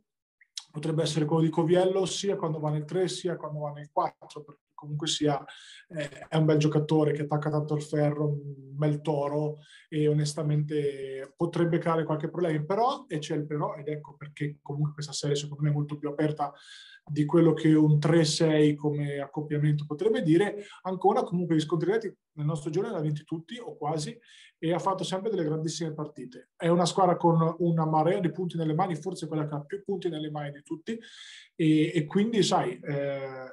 [0.71, 4.43] potrebbe essere quello di Coviello sia quando va nel 3 sia quando va nel 4
[4.43, 5.41] perché comunque sia
[5.88, 11.34] eh, è un bel giocatore che attacca tanto il ferro, un bel toro e onestamente
[11.36, 15.36] potrebbe creare qualche problema però e c'è il però ed ecco perché comunque questa serie
[15.36, 16.51] secondo me è molto più aperta
[17.08, 22.48] di quello che un 3-6 come accoppiamento potrebbe dire, ancora comunque gli scontri diretti nel
[22.48, 24.18] nostro girone li ha vinti tutti o quasi
[24.58, 26.50] e ha fatto sempre delle grandissime partite.
[26.56, 29.84] È una squadra con una marea di punti nelle mani, forse quella che ha più
[29.84, 30.98] punti nelle mani di tutti
[31.56, 33.46] e, e quindi sai, eh,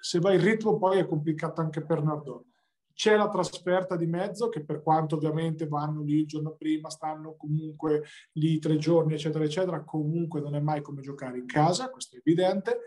[0.00, 2.51] se va in ritmo poi è complicato anche per Nardone.
[2.94, 7.34] C'è la trasferta di mezzo che per quanto ovviamente vanno lì il giorno prima, stanno
[7.36, 12.16] comunque lì tre giorni, eccetera, eccetera, comunque non è mai come giocare in casa, questo
[12.16, 12.80] è evidente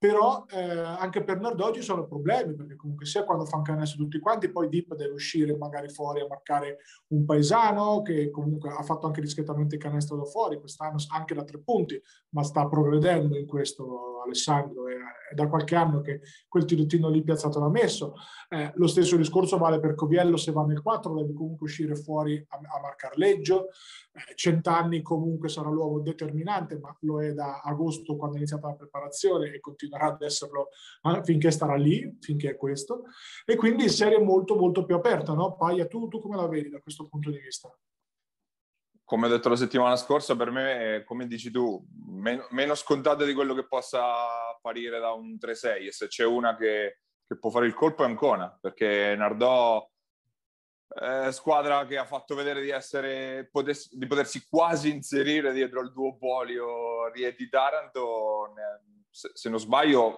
[0.00, 4.02] però eh, anche per Nardò ci sono problemi perché comunque sia quando fa un canestro
[4.02, 8.82] tutti quanti poi Deep deve uscire magari fuori a marcare un paesano che comunque ha
[8.82, 13.36] fatto anche discretamente il canestro da fuori quest'anno anche da tre punti ma sta progredendo
[13.36, 14.88] in questo Alessandro.
[14.88, 14.94] È,
[15.30, 18.14] è da qualche anno che quel tirottino lì piazzato l'ha messo.
[18.48, 22.44] Eh, lo stesso discorso vale per Coviello se va nel 4 deve comunque uscire fuori
[22.48, 23.68] a, a marcar leggio.
[24.12, 28.74] Eh, cent'anni comunque sarà l'uomo determinante ma lo è da agosto quando è iniziata la
[28.74, 30.68] preparazione e continua continuerà ad esserlo
[31.24, 33.04] finché starà lì, finché è questo,
[33.44, 35.56] e quindi serie molto molto più aperta, no?
[35.56, 37.74] Paia, tu, tu come la vedi da questo punto di vista?
[39.04, 43.34] Come ho detto la settimana scorsa, per me, come dici tu, meno, meno scontata di
[43.34, 47.66] quello che possa apparire da un 3-6 e se c'è una che, che può fare
[47.66, 49.84] il colpo è Ancona, perché Nardò
[50.92, 55.92] eh, squadra che ha fatto vedere di, essere, potessi, di potersi quasi inserire dietro il
[55.92, 58.52] duopolio Rieti-Taranto
[59.10, 60.16] se non sbaglio,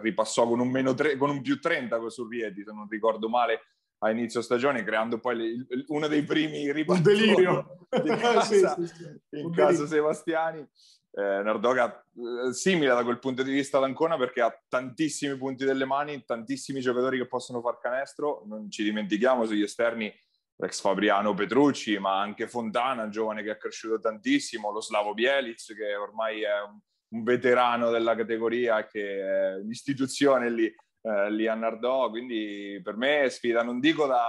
[0.00, 3.60] ripassò con un, meno tre, con un più 30 su Rieti, se non ricordo male,
[4.02, 6.64] a inizio stagione, creando poi le, uno dei primi
[7.02, 8.94] delirio di casa, sì, sì,
[9.28, 9.40] sì.
[9.40, 10.66] in casa Sebastiani.
[11.12, 15.64] Eh, Nardoga eh, simile da quel punto di vista ad Ancona perché ha tantissimi punti
[15.64, 20.12] delle mani, tantissimi giocatori che possono far canestro, non ci dimentichiamo sugli esterni
[20.56, 25.96] l'ex Fabriano Petrucci, ma anche Fontana, giovane che è cresciuto tantissimo, lo Slavo Bielic che
[25.96, 26.78] ormai è un
[27.10, 30.66] un veterano della categoria che è un'istituzione lì,
[31.02, 34.26] eh, lì a Nardò, quindi per me sfida, non dico da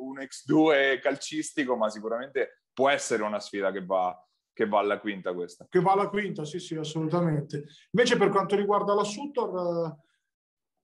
[0.00, 4.16] un X2 calcistico, ma sicuramente può essere una sfida che va,
[4.52, 5.66] che va alla quinta questa.
[5.68, 7.64] Che va alla quinta, sì, sì, assolutamente.
[7.92, 9.96] Invece per quanto riguarda la Sutor,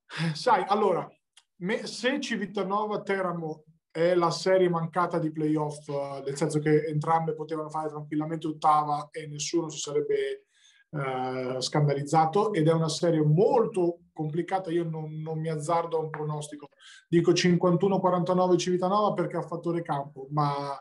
[0.07, 1.09] eh, sai, allora,
[1.57, 7.35] me, se Civitanova Teramo è la serie mancata di playoff, eh, nel senso che entrambe
[7.35, 10.46] potevano fare tranquillamente ottava e nessuno si sarebbe
[10.94, 14.70] eh, scandalizzato ed è una serie molto complicata.
[14.70, 16.68] Io non, non mi azzardo a un pronostico.
[17.09, 20.80] Dico 51-49 Civitanova perché ha fattore campo, ma,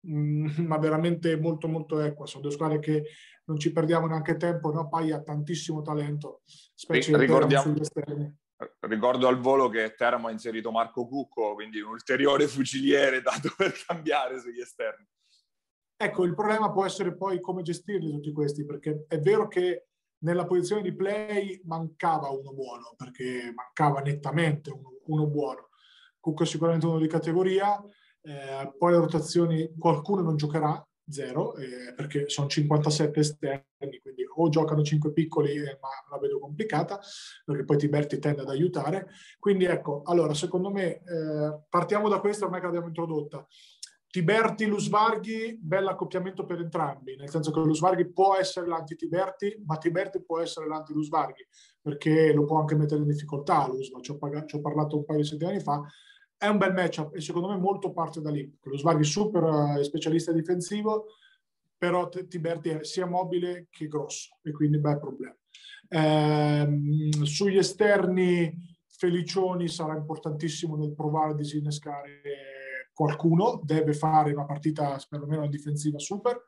[0.00, 2.26] mh, mm, ma veramente molto molto equa.
[2.26, 3.04] Sono due squadre che
[3.46, 4.70] non ci perdiamo neanche tempo.
[4.70, 4.88] No?
[4.88, 8.36] Pai ha tantissimo talento, specie ricordiamo, sugli esterni.
[8.80, 13.72] Ricordo al volo che Teramo ha inserito Marco Cucco, quindi un ulteriore fuciliere dato per
[13.86, 15.06] cambiare sugli esterni.
[15.96, 19.86] Ecco, il problema può essere poi come gestirli tutti questi, perché è vero che
[20.24, 25.68] nella posizione di play mancava uno buono, perché mancava nettamente uno, uno buono.
[26.18, 27.80] Cook è sicuramente uno di categoria,
[28.22, 34.48] eh, poi le rotazioni qualcuno non giocherà, zero, eh, perché sono 57 esterni, quindi o
[34.48, 36.98] giocano 5 piccoli, eh, ma la vedo complicata,
[37.44, 39.08] perché poi Tiberti tende ad aiutare.
[39.38, 43.46] Quindi ecco, allora, secondo me, eh, partiamo da questo, ormai che l'abbiamo introdotta.
[44.14, 50.38] Tiberti, Lusvarghi, bell'accoppiamento per entrambi, nel senso che Lusvarghi può essere l'anti-Tiberti, ma Tiberti può
[50.38, 51.44] essere l'anti-Lusvarghi,
[51.82, 55.18] perché lo può anche mettere in difficoltà Lusva, ci ho, ci ho parlato un paio
[55.18, 55.82] di settimane fa,
[56.38, 58.48] è un bel matchup e secondo me molto parte da lì.
[58.62, 61.06] Lo Svarghi super eh, specialista difensivo,
[61.76, 65.36] però Tiberti è sia mobile che grosso e quindi bel problema.
[65.88, 72.20] Eh, sugli esterni Felicioni sarà importantissimo nel provare a disinnescare
[72.94, 76.42] qualcuno, deve fare una partita perlomeno difensiva super.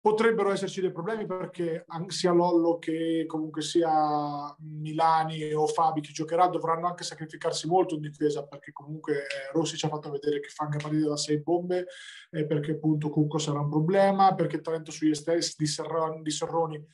[0.00, 6.46] Potrebbero esserci dei problemi perché sia Lollo che comunque sia Milani o Fabi che giocherà
[6.48, 10.50] dovranno anche sacrificarsi molto in difesa perché comunque eh, Rossi ci ha fatto vedere che
[10.50, 11.86] fa anche partite da sei bombe
[12.30, 16.86] e perché appunto Cucco sarà un problema, perché talento sugli esterni di Serroni, di Serroni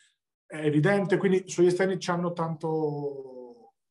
[0.47, 3.40] è evidente, quindi sugli esterni ci hanno tanto,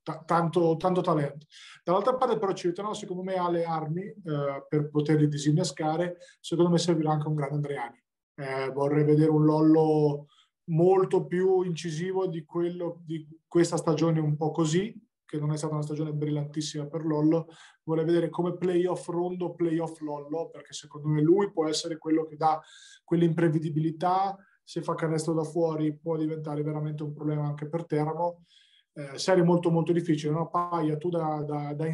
[0.01, 1.45] t- tanto, tanto talento.
[1.83, 6.77] Dall'altra parte però ci aiuteranno secondo me alle armi eh, per poterli disinnescare, secondo me
[6.77, 8.03] servirà anche un grande Andreani
[8.39, 10.27] eh, vorrei vedere un Lollo
[10.69, 15.73] molto più incisivo di quello di questa stagione un po' così, che non è stata
[15.73, 17.47] una stagione brillantissima per Lollo.
[17.83, 22.37] Vorrei vedere come playoff rondo, playoff Lollo, perché secondo me lui può essere quello che
[22.37, 22.59] dà
[23.03, 24.37] quell'imprevedibilità.
[24.63, 28.43] Se fa canestro da fuori può diventare veramente un problema anche per Teramo.
[28.93, 30.49] Eh, serie molto molto difficile, no?
[30.49, 31.85] Paia, tu da, da, da...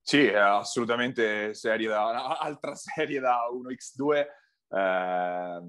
[0.00, 4.26] Sì, assolutamente serie da, altra serie da 1x2
[4.74, 5.60] eh,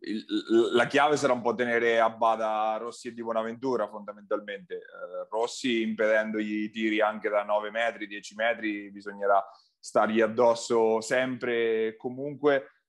[0.00, 0.24] il,
[0.72, 4.74] la chiave sarà un po' tenere a bada Rossi e Di Bonaventura fondamentalmente.
[4.74, 9.42] Eh, Rossi impedendogli i tiri anche da 9 metri, 10 metri, bisognerà
[9.78, 12.79] stargli addosso sempre e comunque.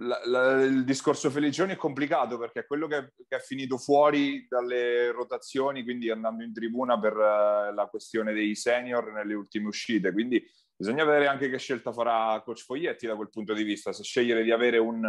[0.00, 4.46] La, la, il discorso Felicioni è complicato perché è quello che, che, è finito fuori
[4.48, 10.12] dalle rotazioni, quindi andando in tribuna per uh, la questione dei senior nelle ultime uscite.
[10.12, 10.40] Quindi
[10.80, 14.44] Bisogna vedere anche che scelta farà coach Foglietti da quel punto di vista, se scegliere
[14.44, 15.02] di avere un,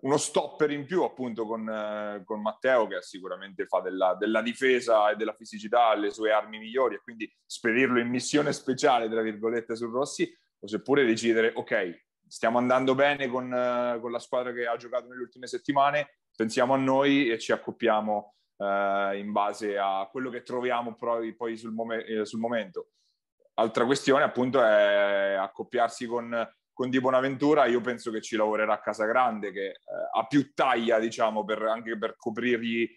[0.00, 5.10] uno stopper in più appunto con, eh, con Matteo che sicuramente fa della, della, difesa
[5.10, 9.76] e della fisicità le sue armi migliori e quindi spedirlo in missione speciale tra virgolette
[9.76, 14.66] su Rossi o seppure decidere ok stiamo andando bene con, uh, con, la squadra che
[14.66, 20.08] ha giocato nelle ultime settimane pensiamo a noi e ci accoppiamo uh, in base a
[20.08, 22.90] quello che troviamo poi, poi sul, mom- eh, sul momento.
[23.54, 28.80] Altra questione appunto è accoppiarsi con, con Di Bonaventura, io penso che ci lavorerà a
[28.80, 29.74] Casagrande che eh,
[30.12, 32.88] ha più taglia diciamo per, anche per coprirgli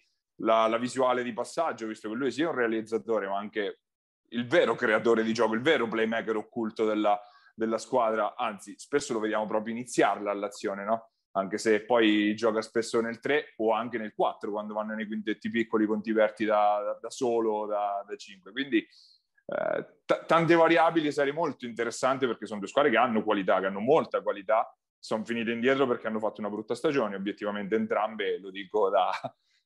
[0.42, 3.80] la, la, visuale di passaggio, visto che lui sia un realizzatore ma anche
[4.28, 7.20] il vero creatore di gioco, il vero playmaker occulto della,
[7.54, 11.10] della squadra, anzi spesso lo vediamo proprio iniziarla l'azione, no?
[11.32, 15.48] anche se poi gioca spesso nel 3 o anche nel 4 quando vanno nei quintetti
[15.48, 18.52] piccoli con Tiberti da, da, da solo, da, da 5.
[18.52, 23.60] Quindi eh, t- tante variabili serie molto interessanti perché sono due squadre che hanno qualità,
[23.60, 28.38] che hanno molta qualità, sono finite indietro perché hanno fatto una brutta stagione, obiettivamente entrambe,
[28.38, 29.10] lo dico da,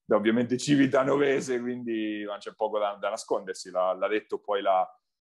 [0.05, 4.89] da ovviamente Civitanovese, quindi non c'è poco da, da nascondersi, l'ha, l'ha, detto poi la,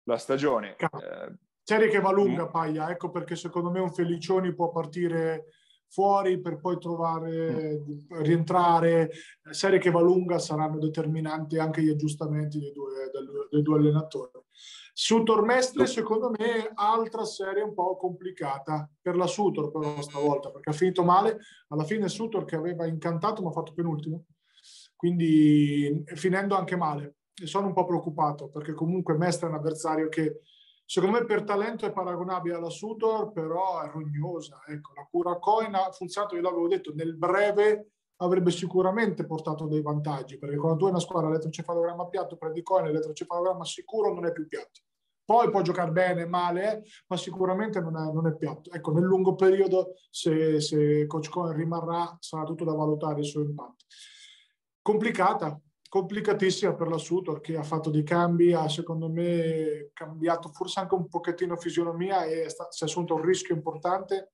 [0.04, 0.76] la stagione.
[0.76, 1.32] Eh,
[1.68, 5.48] serie che va lunga, m- Paia, ecco perché secondo me un Felicioni può partire
[5.86, 8.22] fuori per poi trovare, mm.
[8.22, 9.10] rientrare.
[9.50, 13.10] Serie che va lunga saranno determinanti anche gli aggiustamenti dei due,
[13.50, 14.30] dei due allenatori.
[14.94, 20.70] Su Tormestre, secondo me, altra serie un po' complicata per la Sutor però stavolta, perché
[20.70, 21.38] ha finito male.
[21.68, 24.24] Alla fine Sutor che aveva incantato mi ha fatto penultimo,
[24.96, 27.16] quindi finendo anche male.
[27.40, 30.40] E sono un po' preoccupato perché comunque Mestre è un avversario che
[30.90, 34.62] Secondo me per talento è paragonabile alla Sutor, però è rognosa.
[34.66, 39.82] Ecco, la cura Coin ha funzionato, io l'avevo detto, nel breve avrebbe sicuramente portato dei
[39.82, 44.32] vantaggi, perché quando tu hai una squadra elettrocefalogramma piatto, prendi Coin, l'elettrocefalogramma sicuro non è
[44.32, 44.80] più piatto.
[45.26, 48.70] Poi può giocare bene, male, ma sicuramente non è, non è piatto.
[48.70, 53.42] Ecco, nel lungo periodo, se, se Coach Coin rimarrà, sarà tutto da valutare il suo
[53.42, 53.84] impatto.
[54.80, 60.80] Complicata, complicatissima per la Sutor che ha fatto dei cambi, ha secondo me cambiato forse
[60.80, 64.32] anche un pochettino fisionomia e sta, si è assunto un rischio importante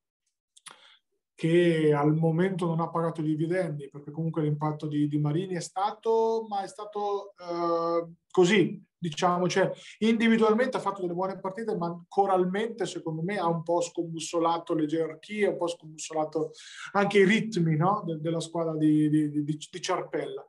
[1.34, 5.60] che al momento non ha pagato i dividendi perché comunque l'impatto di, di Marini è
[5.60, 12.04] stato, ma è stato uh, così, diciamo, cioè individualmente ha fatto delle buone partite, ma
[12.08, 16.52] coralmente secondo me ha un po' scombussolato le gerarchie, un po' scombussolato
[16.92, 18.02] anche i ritmi no?
[18.06, 20.46] De, della squadra di, di, di, di Ciarpella.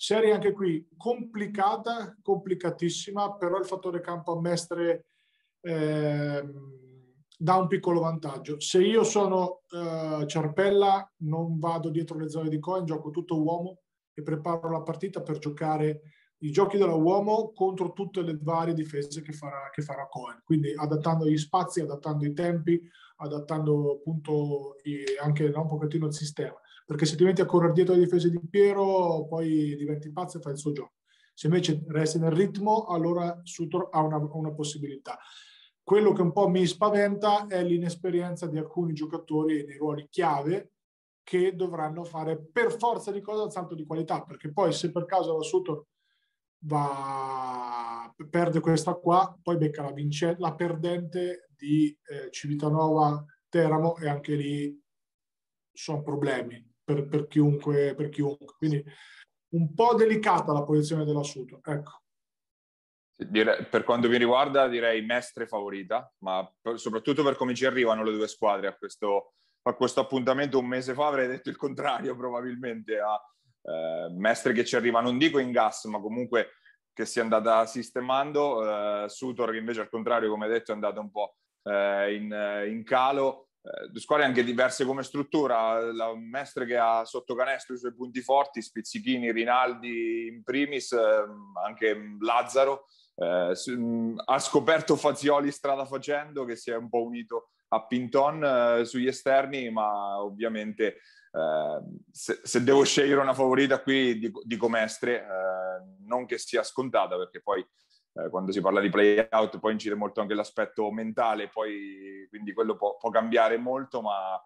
[0.00, 5.06] Serie anche qui complicata, complicatissima, però il fattore campo a Mestre
[5.60, 6.44] eh,
[7.36, 8.60] dà un piccolo vantaggio.
[8.60, 13.80] Se io sono uh, Ciarpella, non vado dietro le zone di coin, gioco tutto uomo
[14.14, 16.02] e preparo la partita per giocare
[16.42, 20.42] i giochi della uomo contro tutte le varie difese che farà, che farà Cohen.
[20.44, 22.80] Quindi adattando gli spazi, adattando i tempi,
[23.16, 26.56] adattando appunto i, anche no, un pochettino il sistema.
[26.88, 30.40] Perché se ti metti a correre dietro le difese di Piero, poi diventi pazzo e
[30.40, 30.94] fai il suo gioco.
[31.34, 35.18] Se invece resti nel ritmo, allora Sutor ha una, una possibilità.
[35.82, 40.72] Quello che un po' mi spaventa è l'inesperienza di alcuni giocatori nei ruoli chiave
[41.22, 45.04] che dovranno fare per forza di cosa il salto di qualità, perché poi se per
[45.04, 45.84] caso la Sutor
[46.60, 54.08] va, perde questa qua, poi becca la, vince, la perdente di eh, Civitanova Teramo e
[54.08, 54.82] anche lì
[55.70, 58.54] sono problemi per, per, chiunque, per chiunque.
[58.56, 58.82] Quindi
[59.50, 61.60] un po' delicata la posizione dell'assunto.
[61.62, 62.00] Ecco.
[63.70, 68.12] per quanto mi riguarda, direi Mestre favorita, ma per, soprattutto per come ci arrivano le
[68.12, 72.98] due squadre a questo, a questo appuntamento un mese fa avrei detto il contrario probabilmente
[72.98, 73.20] a,
[73.62, 76.52] eh, Mestre che ci arriva, non dico in gas, ma comunque
[76.94, 81.00] che si è andata sistemando, eh, Sutor che invece al contrario, come detto, è andata
[81.00, 83.47] un po' eh, in, in, calo.
[83.60, 87.94] Eh, due squadre anche diverse come struttura, la Mestre che ha sotto canestro i suoi
[87.94, 92.86] punti forti, Spizzichini, Rinaldi in primis, ehm, anche Lazzaro,
[93.16, 93.52] eh,
[94.24, 99.08] ha scoperto Fazioli strada facendo che si è un po' unito a Pinton eh, sugli
[99.08, 101.00] esterni, ma ovviamente
[101.32, 101.80] eh,
[102.10, 107.16] se, se, devo scegliere una favorita qui dico, dico Mestre, eh, non che sia scontata
[107.16, 107.66] perché poi
[108.18, 112.52] eh, quando si parla di play out poi incide molto anche l'aspetto mentale, poi, quindi
[112.52, 114.40] quello può, può cambiare molto, ma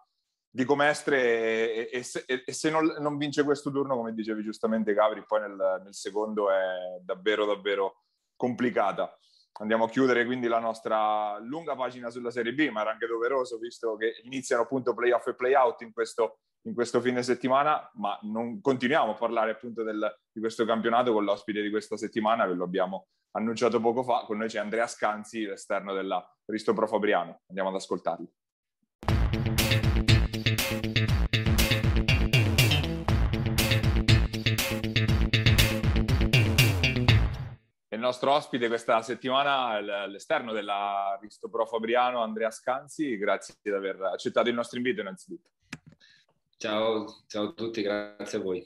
[0.47, 4.93] dico Mestre e, e, se, e se non, non, vince questo turno, come dicevi giustamente
[4.93, 8.03] Gavri, poi nel, nel secondo è davvero davvero
[8.35, 9.17] complicata.
[9.59, 13.57] Andiamo a chiudere quindi la nostra lunga pagina sulla Serie B, ma era anche doveroso
[13.59, 18.61] visto che iniziano appunto playoff e playout in questo, in questo fine settimana, ma non
[18.61, 22.63] continuiamo a parlare appunto del, di questo campionato con l'ospite di questa settimana che lo
[22.63, 24.23] abbiamo annunciato poco fa.
[24.25, 27.41] Con noi c'è Andrea Scanzi, l'esterno della Risto Pro Fabriano.
[27.47, 28.27] Andiamo ad ascoltarlo.
[38.03, 39.67] nostro ospite questa settimana
[40.03, 43.17] all'esterno della Risto Pro Fabriano, Andrea Scanzi.
[43.17, 45.49] Grazie di aver accettato il nostro invito innanzitutto.
[46.57, 48.65] Ciao, ciao a tutti, grazie a voi.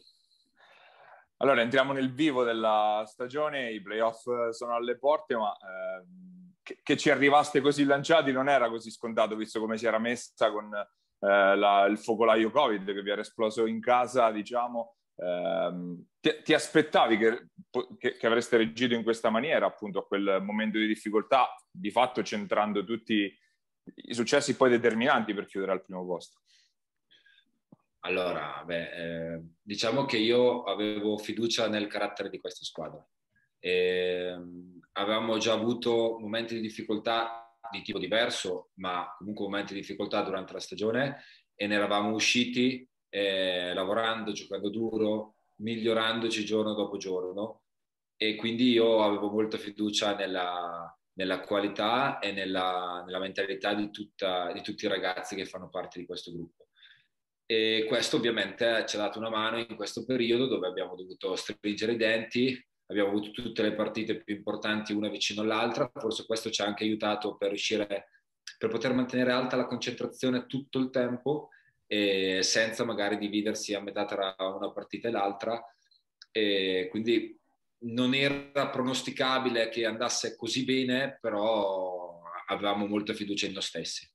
[1.38, 7.10] Allora, entriamo nel vivo della stagione, i playoff sono alle porte, ma eh, che, ci
[7.10, 11.86] arrivaste così lanciati non era così scontato, visto come si era messa con eh, la,
[11.86, 17.48] il focolaio Covid che vi era esploso in casa, diciamo, Ehm, ti, ti, aspettavi che,
[17.98, 22.22] che, che, avreste reagito in questa maniera appunto a quel momento di difficoltà, di fatto
[22.24, 23.36] centrando tutti
[23.96, 26.42] i successi poi determinanti per chiudere al primo posto?
[28.08, 33.06] Allora, beh, eh, diciamo che io avevo fiducia nel carattere di questa squadra.
[33.60, 34.34] E,
[34.94, 40.54] avevamo già avuto momenti di difficoltà di tipo diverso, ma comunque momenti di difficoltà durante
[40.54, 41.22] la stagione
[41.54, 47.64] e ne eravamo usciti eh, lavorando, giocando duro, migliorandoci giorno dopo giorno
[48.16, 54.54] e quindi io avevo molta fiducia nella, nella qualità e nella, nella mentalità di, tutta,
[54.54, 56.67] di, tutti i ragazzi che fanno parte di questo gruppo.
[57.50, 61.94] E questo ovviamente ci ha dato una mano in questo periodo dove abbiamo dovuto stringere
[61.94, 66.62] i denti, abbiamo avuto tutte le partite più importanti una vicino all'altra, forse questo ci
[66.62, 68.10] ha anche aiutato per riuscire,
[68.58, 71.50] per poter mantenere alta la concentrazione tutto il tempo
[71.86, 75.64] e senza magari dividersi a metà tra una partita e l'altra.
[76.32, 77.40] E quindi
[77.80, 84.06] non era pronosticabile che andasse così bene, però avevamo molta fiducia in noi stessi.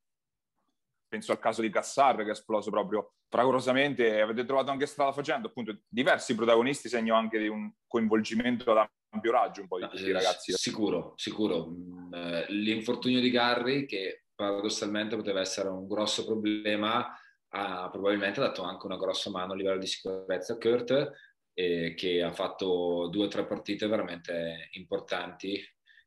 [1.13, 5.13] Penso al caso di Cassar che è esploso proprio fragorosamente e avete trovato anche strada
[5.13, 9.87] facendo, appunto, diversi protagonisti, segno anche di un coinvolgimento ad ampio raggio un po' di
[9.89, 10.53] questi eh, ragazzi.
[10.55, 11.67] Sicuro, sicuro.
[11.67, 17.15] Mm, eh, l'infortunio di Garry, che paradossalmente poteva essere un grosso problema,
[17.55, 21.13] ha probabilmente dato anche una grossa mano a livello di sicurezza a Kurt,
[21.53, 25.63] eh, che ha fatto due o tre partite veramente importanti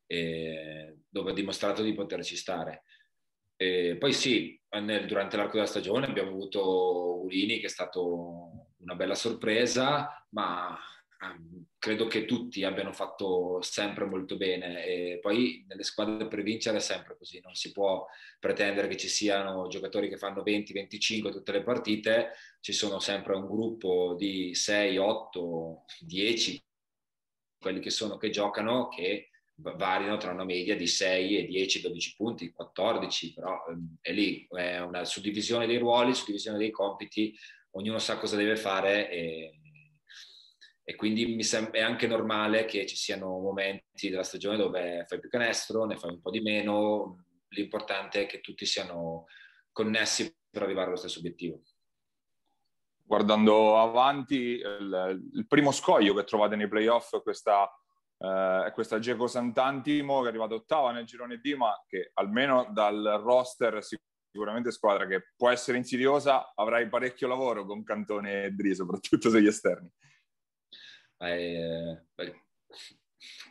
[0.07, 2.84] eh, dove ha dimostrato di poterci stare.
[3.57, 8.95] E poi sì, nel, durante l'arco della stagione abbiamo avuto Urini che è stato una
[8.95, 10.77] bella sorpresa, ma
[11.21, 14.85] Ehm, credo che tutti abbiano fatto sempre molto bene.
[14.85, 18.05] E poi nelle squadre per vincere è sempre così, non si può
[18.39, 23.45] pretendere che ci siano giocatori che fanno 20-25 tutte le partite, ci sono sempre un
[23.45, 26.63] gruppo di 6, 8, 10,
[27.59, 32.15] quelli che sono che giocano, che variano tra una media di 6 e 10, 12
[32.15, 37.33] punti, 14, però ehm, è lì, è una suddivisione dei ruoli, suddivisione dei compiti,
[37.71, 39.59] ognuno sa cosa deve fare e,
[40.83, 45.19] e quindi mi sembra, è anche normale che ci siano momenti della stagione dove fai
[45.19, 49.25] più canestro, ne fai un po' di meno, l'importante è che tutti siano
[49.71, 51.61] connessi per arrivare allo stesso obiettivo.
[53.07, 57.69] Guardando avanti, il, il primo scoglio che trovate nei playoff questa
[58.17, 63.21] eh, questa Geco Sant'Antimo che è arrivata ottava nel girone D, ma che almeno dal
[63.23, 63.83] roster
[64.35, 69.47] sicuramente squadra che può essere insidiosa, avrai parecchio lavoro con Cantone e Dri, soprattutto sugli
[69.47, 69.89] esterni.
[71.17, 72.43] Eh, beh,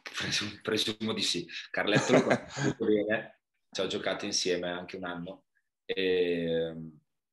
[0.03, 1.49] presumo, presumo, di sì.
[1.71, 3.41] Carletto lo conosco bene,
[3.71, 5.45] ci ho giocato insieme anche un anno,
[5.87, 6.75] e,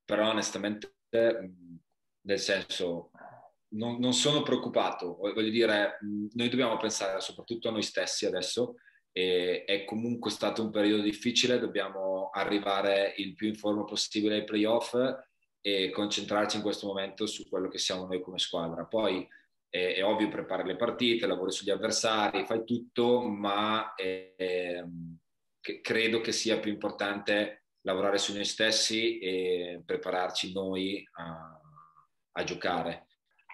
[0.06, 3.11] però onestamente, nel senso,
[3.72, 5.98] non, non, sono preoccupato, voglio dire,
[6.34, 8.76] noi dobbiamo pensare soprattutto a noi stessi adesso
[9.12, 14.44] e è comunque stato un periodo difficile, dobbiamo arrivare il più in forma possibile ai
[14.44, 14.96] playoff
[15.62, 18.86] e concentrarci in questo momento su quello che siamo noi come squadra.
[18.86, 19.28] Poi
[19.70, 24.84] è, è ovvio preparare le partite, lavori sugli avversari, fai tutto, ma è, è,
[25.82, 31.60] credo che sia più importante lavorare su noi stessi e prepararci noi a,
[32.32, 33.08] a giocare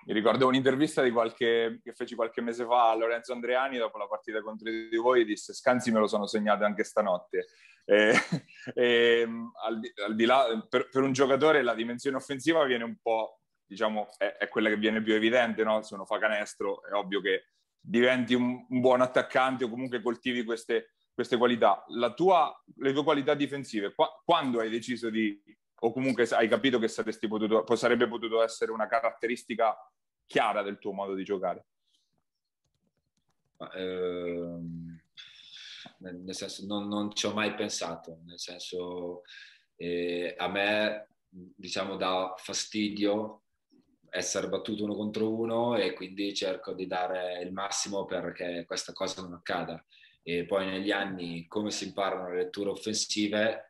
[0.08, 4.42] mi ricordo un'intervista qualche, che feci qualche mese fa a Lorenzo Andreani dopo la partita
[4.42, 7.48] contro di voi, disse Scanzi me lo sono segnato anche stanotte.
[7.84, 8.14] E,
[8.74, 9.28] e,
[9.66, 13.42] al, di, al di là, per, per, un giocatore la dimensione offensiva viene un po',
[13.66, 15.82] diciamo, è, è quella che viene più evidente, no?
[15.82, 17.48] Se uno fa canestro è ovvio che
[17.78, 21.84] diventi un, un buon attaccante o comunque coltivi queste, queste qualità.
[22.16, 25.38] Tua, le tue qualità difensive, qua, quando hai deciso di,
[25.80, 26.88] o comunque hai capito che
[27.28, 29.76] potuto, sarebbe potuto essere una caratteristica
[30.26, 31.66] chiara del tuo modo di giocare?
[33.74, 34.60] Eh,
[36.00, 39.22] nel senso, non, non, ci ho mai pensato, nel senso,
[39.76, 43.44] eh, a me, diciamo, dà fastidio
[44.10, 49.22] essere battuto uno contro uno e quindi cerco di dare il massimo perché questa cosa
[49.22, 49.84] non accada.
[50.24, 53.67] E poi negli anni, come si imparano le letture offensive,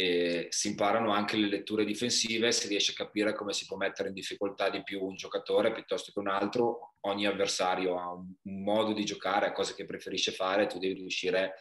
[0.00, 4.08] e si imparano anche le letture difensive, si riesce a capire come si può mettere
[4.08, 8.62] in difficoltà di più un giocatore piuttosto che un altro, ogni avversario ha un, un
[8.62, 11.54] modo di giocare, ha cose che preferisce fare, tu devi riuscire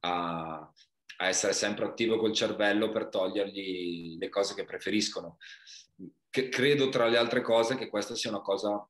[0.00, 0.56] a,
[1.18, 5.38] a essere sempre attivo col cervello per togliergli le cose che preferiscono.
[6.28, 8.84] Che credo tra le altre cose che questa sia una cosa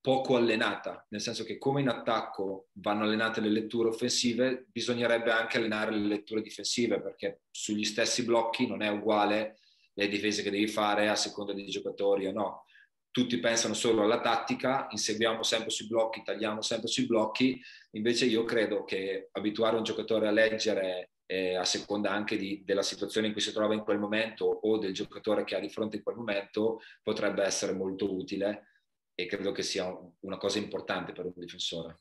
[0.00, 5.58] poco allenata, nel senso che come in attacco vanno allenate le letture offensive, bisognerebbe anche
[5.58, 9.58] allenare le letture difensive, perché sugli stessi blocchi non è uguale
[9.92, 12.64] le difese che devi fare a seconda dei giocatori o no.
[13.10, 18.44] Tutti pensano solo alla tattica, inseguiamo sempre sui blocchi, tagliamo sempre sui blocchi, invece io
[18.44, 23.32] credo che abituare un giocatore a leggere eh, a seconda anche di, della situazione in
[23.32, 26.16] cui si trova in quel momento o del giocatore che ha di fronte in quel
[26.16, 28.69] momento potrebbe essere molto utile
[29.14, 29.86] e credo che sia
[30.20, 32.00] una cosa importante per un difensore.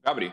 [0.00, 0.32] Gabri.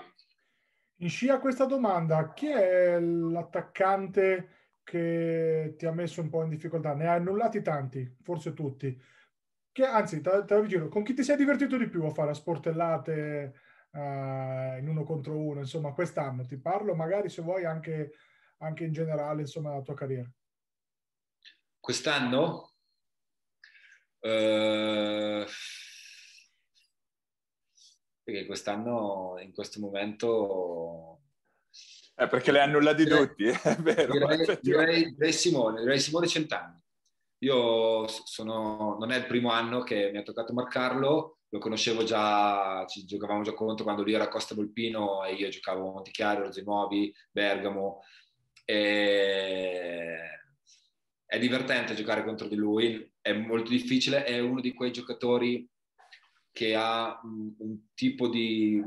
[0.98, 6.94] In scia questa domanda, chi è l'attaccante che ti ha messo un po' in difficoltà?
[6.94, 8.98] Ne hai annullati tanti, forse tutti.
[9.72, 13.54] Che, anzi, te, te giro, con chi ti sei divertito di più a fare sportellate
[13.92, 15.62] uh, in uno contro uno?
[15.62, 18.12] Insomma, quest'anno ti parlo, magari se vuoi anche,
[18.60, 20.32] anche in generale, insomma, la tua carriera.
[21.80, 22.73] Quest'anno?
[24.24, 25.44] Uh,
[28.24, 31.20] perché quest'anno, in questo momento...
[32.16, 34.14] Eh, perché le hanno annullati direi, tutti, è vero.
[34.14, 36.82] Direi, direi, direi, Simone, direi Simone Centanni.
[37.40, 42.86] Io sono, non è il primo anno che mi ha toccato marcarlo, lo conoscevo già,
[42.88, 46.50] ci giocavamo già contro quando lui era a Costa Volpino e io giocavo a Montichiaro,
[46.64, 48.04] Nuovi, Bergamo.
[48.64, 50.18] E
[51.26, 55.66] è divertente giocare contro di lui, è molto difficile, è uno di quei giocatori
[56.52, 58.84] che ha un, un tipo di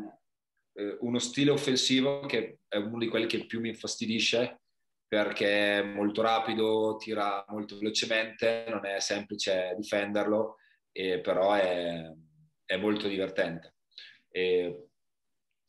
[0.74, 4.60] eh, uno stile offensivo che è uno di quelli che più mi infastidisce
[5.08, 10.56] perché è molto rapido, tira molto velocemente, non è semplice difenderlo,
[10.92, 12.12] eh, però è,
[12.64, 13.76] è, molto divertente.
[14.28, 14.88] E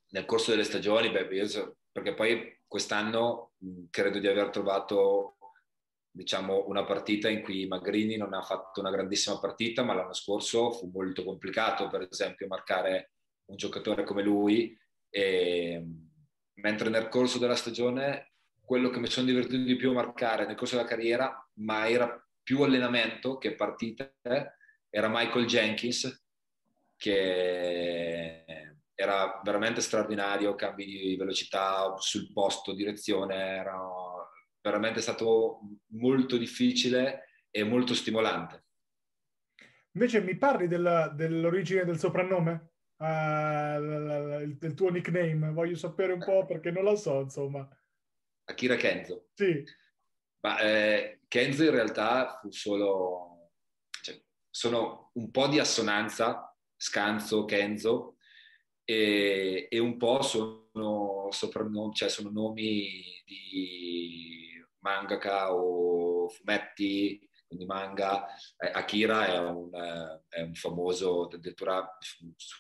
[0.10, 3.54] nel corso delle stagioni, beh, so, perché poi quest'anno
[3.92, 5.37] credo di aver trovato
[6.18, 10.72] diciamo, una partita in cui Magrini non ha fatto una grandissima partita, ma l'anno scorso
[10.72, 13.12] fu molto complicato, per esempio, marcare
[13.46, 14.76] un giocatore come lui.
[15.10, 15.86] E,
[16.56, 20.56] mentre nel corso della stagione quello che mi sono divertito di più a marcare nel
[20.56, 24.16] corso della carriera, ma era più allenamento che partite,
[24.90, 26.26] era Michael Jenkins,
[26.98, 28.44] che
[28.96, 33.80] era veramente straordinario, cambi di velocità sul posto, direzione, era
[34.68, 35.62] veramente stato
[35.94, 38.66] molto difficile e molto stimolante.
[39.94, 42.74] Invece mi parli della, dell'origine del soprannome?
[42.98, 45.52] Uh, del tuo nickname?
[45.52, 47.68] Voglio sapere un po' perché non lo so, insomma.
[48.46, 49.30] Akira Kenzo.
[49.34, 49.64] Sì.
[50.42, 53.52] Ma eh, Kenzo in realtà fu solo...
[54.02, 58.18] Cioè, sono un po' di assonanza, Scanzo, Kenzo,
[58.84, 64.47] e, e un po' sono, soprannomi, cioè sono nomi di
[64.80, 68.26] mangaka o fumetti quindi manga.
[68.58, 71.98] Eh, Akira è un, eh, è un, famoso, addirittura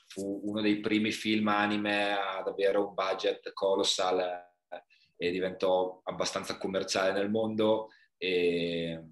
[0.07, 4.83] fu uno dei primi film anime ad avere un budget colossal eh,
[5.17, 9.03] e diventò abbastanza commerciale nel mondo e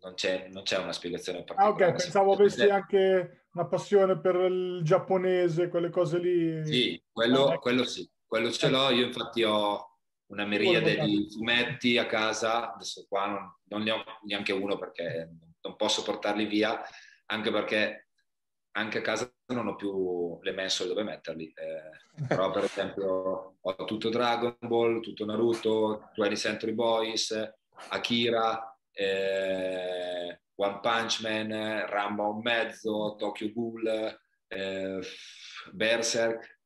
[0.00, 1.84] non c'è, non c'è una spiegazione particolare.
[1.84, 6.64] Ah, ok, pensavo avessi anche una passione per il giapponese, quelle cose lì.
[6.64, 8.90] Sì, quello, ah, quello sì, quello ce l'ho.
[8.90, 9.97] Io infatti ho
[10.28, 15.30] una miriade di fumetti a casa, adesso qua non, non, ne ho neanche uno perché
[15.60, 16.82] non posso portarli via,
[17.26, 18.08] anche perché
[18.72, 21.52] anche a casa non ho più le mensole dove metterli.
[21.54, 27.34] Eh, però per esempio ho tutto Dragon Ball, tutto Naruto, 20 Century Boys,
[27.88, 34.18] Akira, eh, One Punch Man, Rambo un mezzo, Tokyo Ghoul,
[34.48, 35.00] eh,
[35.72, 36.60] Berserk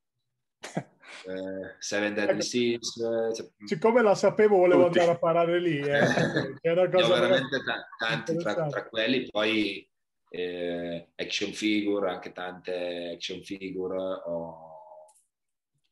[1.26, 2.42] eh, Seven Deadly.
[2.42, 2.96] Sins.
[2.96, 4.98] Eh, cioè, Siccome la sapevo, volevo Tutti.
[4.98, 5.78] andare a parare lì.
[5.78, 6.00] Eh.
[6.60, 9.88] È una cosa veramente t- tanti tra, tra, quelli, poi
[10.30, 13.96] eh, action figure, anche tante action figure.
[14.26, 14.72] Oh,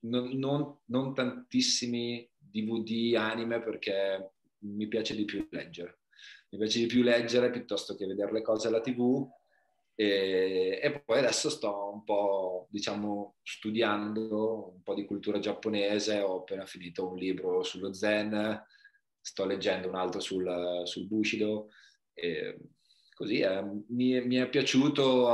[0.00, 5.98] non, non, non tantissimi DVD anime perché mi piace di più leggere.
[6.50, 9.28] Mi piace di più leggere piuttosto che vedere le cose alla TV
[10.00, 16.38] e, e, poi adesso sto un po', diciamo, studiando un po' di cultura giapponese, ho
[16.38, 18.64] appena finito un libro sullo zen,
[19.20, 21.68] sto leggendo un altro sul, sul Bushido,
[22.14, 22.58] e
[23.14, 25.28] così eh, mi, mi, è piaciuto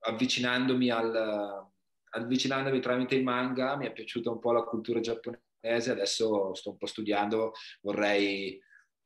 [0.00, 1.66] avvicinandomi al,
[2.10, 6.76] avvicinandomi tramite i manga, mi è piaciuta un po' la cultura giapponese, adesso sto un
[6.76, 8.60] po' studiando, vorrei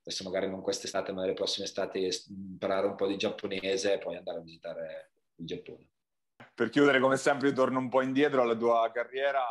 [0.09, 4.17] adesso magari non quest'estate, ma nelle prossime estati imparare un po' di giapponese e poi
[4.17, 5.87] andare a visitare il Giappone.
[6.55, 9.45] Per chiudere, come sempre, torno un po' indietro alla tua carriera.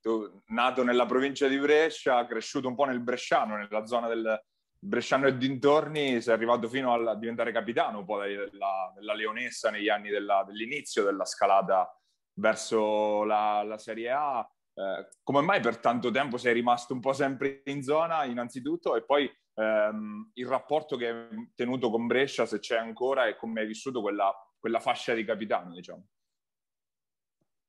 [0.00, 4.42] Tu, nato nella provincia di Brescia, cresciuto un po' nel Bresciano, nella zona del
[4.80, 9.88] Bresciano e dintorni, sei arrivato fino a diventare capitano un po' della, della Leonessa negli
[9.88, 11.94] anni della, dell'inizio della scalata
[12.34, 14.50] verso la, la Serie A.
[14.74, 19.04] Eh, come mai per tanto tempo sei rimasto un po' sempre in zona, innanzitutto, e
[19.04, 23.66] poi ehm, il rapporto che hai tenuto con Brescia, se c'è ancora, e come hai
[23.66, 26.06] vissuto quella, quella fascia di capitano, diciamo.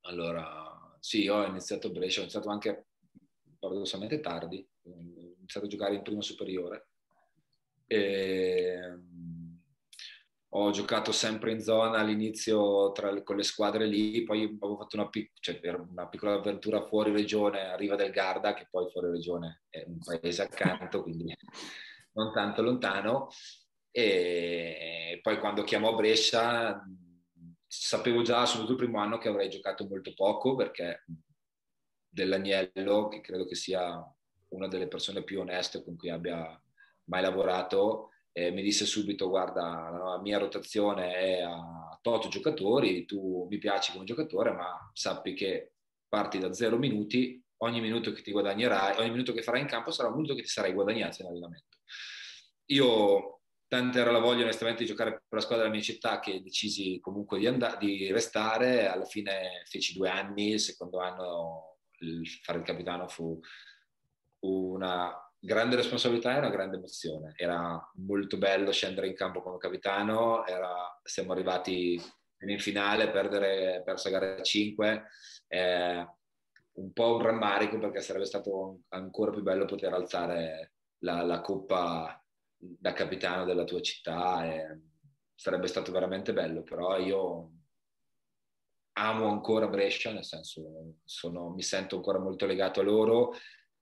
[0.02, 2.88] Allora, sì, ho iniziato Brescia, ho iniziato anche
[3.60, 5.00] paradossalmente tardi, ho
[5.38, 6.90] iniziato a giocare in prima superiore.
[7.86, 8.98] E,
[10.52, 15.08] ho giocato sempre in zona all'inizio tra, con le squadre lì, poi avevo fatto una,
[15.08, 19.64] pic- cioè, una, piccola avventura fuori regione a Riva del Garda, che poi fuori regione
[19.70, 21.36] è un paese accanto, quindi
[22.14, 23.28] non tanto lontano.
[23.92, 26.84] E poi quando chiamò Brescia
[27.68, 31.06] sapevo già, soprattutto il primo anno, che avrei giocato molto poco perché
[32.08, 34.04] dell'Agnello, che credo che sia
[34.50, 36.60] una delle persone più oneste con cui abbia
[37.06, 43.48] mai lavorato, eh, mi disse subito guarda la mia rotazione è a tot giocatori, tu
[43.50, 45.74] mi piaci come giocatore ma sappi che
[46.08, 49.92] parti da zero minuti, ogni minuto che ti guadagnerai, ogni minuto che farai in campo
[49.92, 51.78] sarà un minuto che ti sarai guadagnato in allenamento.
[52.68, 56.42] Io tanta era la voglia onestamente di giocare per la squadra della mia città che
[56.42, 62.28] decisi comunque di, and- di restare, alla fine feci due anni, il secondo anno il
[62.28, 63.40] fare il capitano fu
[64.40, 67.34] una grande responsabilità e una grande emozione.
[67.36, 72.02] Era molto bello scendere in campo come capitano, era, siamo arrivati
[72.42, 75.04] in finale, perdere, perso gara 5,
[75.48, 76.08] eh,
[76.74, 82.22] un po' un rammarico perché sarebbe stato ancora più bello poter alzare la, la coppa
[82.56, 84.80] da capitano della tua città e
[85.34, 87.52] sarebbe stato veramente bello, però io
[88.94, 93.34] amo ancora Brescia, nel senso sono, mi sento ancora molto legato a loro,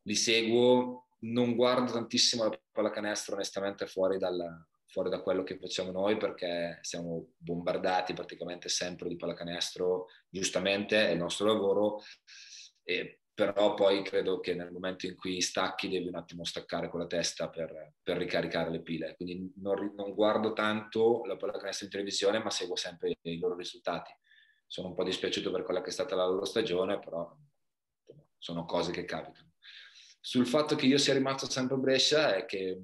[0.03, 5.91] li seguo non guardo tantissimo la pallacanestro onestamente fuori, dal, fuori, da quello che facciamo
[5.91, 12.01] noi perché siamo bombardati praticamente sempre di pallacanestro, giustamente è il nostro lavoro,
[12.83, 16.99] e, però poi credo che nel momento in cui stacchi devi un attimo staccare con
[16.99, 21.91] la testa per, per ricaricare le pile, quindi non, non, guardo tanto la pallacanestro in
[21.91, 24.11] televisione ma seguo sempre i loro risultati.
[24.65, 27.31] sono un po' dispiaciuto per quella che è stata la loro stagione, però
[28.37, 29.51] sono cose che capitano.
[30.27, 32.81] Sul fatto che io sia rimasto sempre a Brescia è che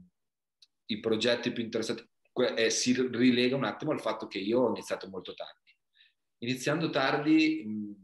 [0.86, 2.08] i progetti più interessanti
[2.56, 5.78] eh, si rilega un attimo al fatto che io ho iniziato molto tardi.
[6.38, 7.98] Iniziando tardi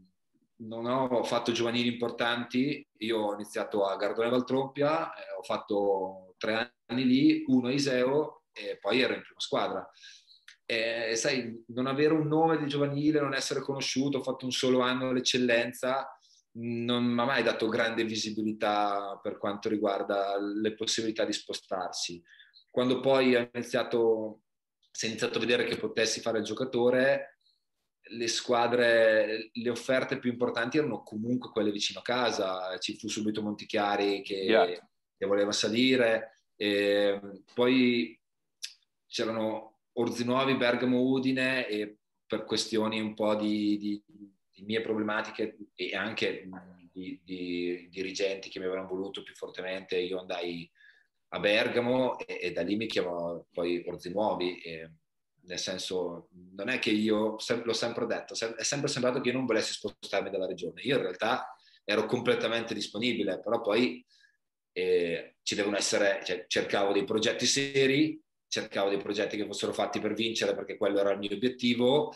[0.56, 6.74] non ho fatto giovanili importanti, io ho iniziato a Gardone Valtrompia, eh, ho fatto tre
[6.84, 9.90] anni lì, uno a Iseo e poi ero in prima squadra
[10.70, 14.78] eh, sai, non avere un nome di giovanile, non essere conosciuto, ho fatto un solo
[14.78, 16.16] anno all'eccellenza,
[16.52, 22.22] non mi ha mai dato grande visibilità per quanto riguarda le possibilità di spostarsi.
[22.70, 24.42] Quando poi ho iniziato,
[24.90, 27.38] si è iniziato a vedere che potessi fare il giocatore,
[28.10, 32.76] le squadre, le offerte più importanti erano comunque quelle vicino a casa.
[32.78, 34.66] Ci fu subito Montichiari che, yeah.
[34.66, 37.20] che voleva salire, e
[37.54, 38.18] poi
[39.06, 44.09] c'erano Orzinuovi, Bergamo, Udine e per questioni un po' di, di, di
[44.64, 46.48] mie problematiche e anche
[46.92, 50.70] di, di, dirigenti che mi avevano voluto più fortemente, io andai
[51.32, 54.60] a Bergamo e, e da lì mi chiamò poi Orzinuovi.
[54.60, 54.92] E,
[55.42, 59.46] nel senso, non è che io, l'ho sempre detto, è sempre sembrato che io non
[59.46, 60.82] volessi spostarmi dalla regione.
[60.82, 64.04] Io in realtà ero completamente disponibile, però poi
[64.72, 70.00] eh, ci devono essere, cioè, cercavo dei progetti seri cercavo dei progetti che fossero fatti
[70.00, 72.12] per vincere perché quello era il mio obiettivo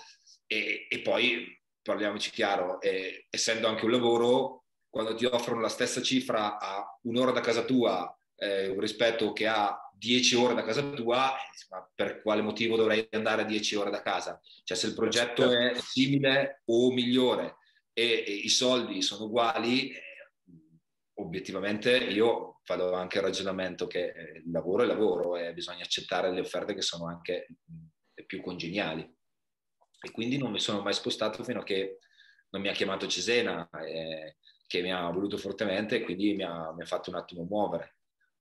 [0.46, 1.46] e, e poi
[1.84, 7.30] parliamoci chiaro, eh, essendo anche un lavoro, quando ti offrono la stessa cifra a un'ora
[7.30, 12.42] da casa tua eh, rispetto che a 10 ore da casa tua, eh, per quale
[12.42, 14.40] motivo dovrei andare a 10 ore da casa?
[14.62, 17.56] Cioè se il progetto è simile o migliore
[17.92, 20.02] e, e i soldi sono uguali, eh,
[21.14, 26.32] obiettivamente io vado anche al ragionamento che eh, il lavoro è lavoro e bisogna accettare
[26.32, 27.46] le offerte che sono anche
[28.14, 29.12] le più congeniali.
[30.04, 31.98] E quindi non mi sono mai spostato fino a che
[32.50, 34.36] non mi ha chiamato Cesena, eh,
[34.66, 37.96] che mi ha voluto fortemente e quindi mi ha, mi ha, fatto un attimo muovere.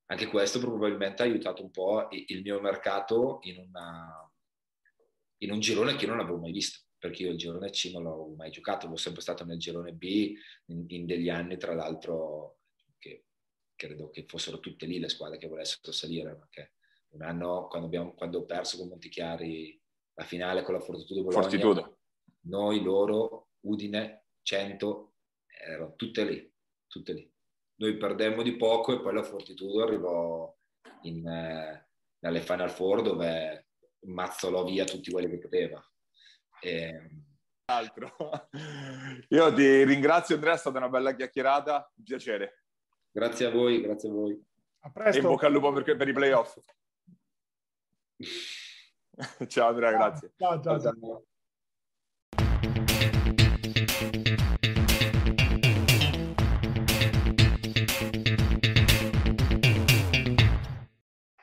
[0.08, 4.32] Anche questo probabilmente ha aiutato un po' il mio mercato in, una,
[5.38, 8.34] in un girone che non avevo mai visto perché io il girone C non l'ho
[8.38, 10.34] mai giocato, l'ho sempre stato nel girone B
[10.68, 12.60] in, in degli anni, tra l'altro
[13.76, 16.74] credo che fossero tutte lì le squadre che volessero salire, perché
[17.10, 19.80] un anno quando, abbiamo, quando ho perso con Montichiari
[20.16, 21.98] la finale con la Fortitudo Bologna, Fortitudo.
[22.42, 25.14] noi, loro, Udine, 100,
[25.46, 26.54] erano tutte lì,
[26.88, 27.32] tutte lì.
[27.76, 30.56] Noi perdemmo di poco e poi la Fortitudo arrivò
[31.04, 31.90] in, eh,
[32.20, 33.68] nelle Final Four dove
[34.02, 35.84] mazzolò via tutti quelli che poteva.
[36.62, 37.10] E,
[37.66, 38.16] altro.
[39.30, 42.66] Io ti ringrazio Andrea, è stata una bella chiacchierata, un piacere.
[43.12, 44.44] Grazie a voi, grazie a voi.
[44.80, 45.20] A presto.
[45.20, 46.58] E in bocca al lupo per, per i playoff.
[49.48, 50.34] ciao Andrea, grazie.
[50.38, 50.60] ciao.
[50.62, 50.80] ciao.
[50.80, 50.94] ciao.
[51.00, 51.24] ciao.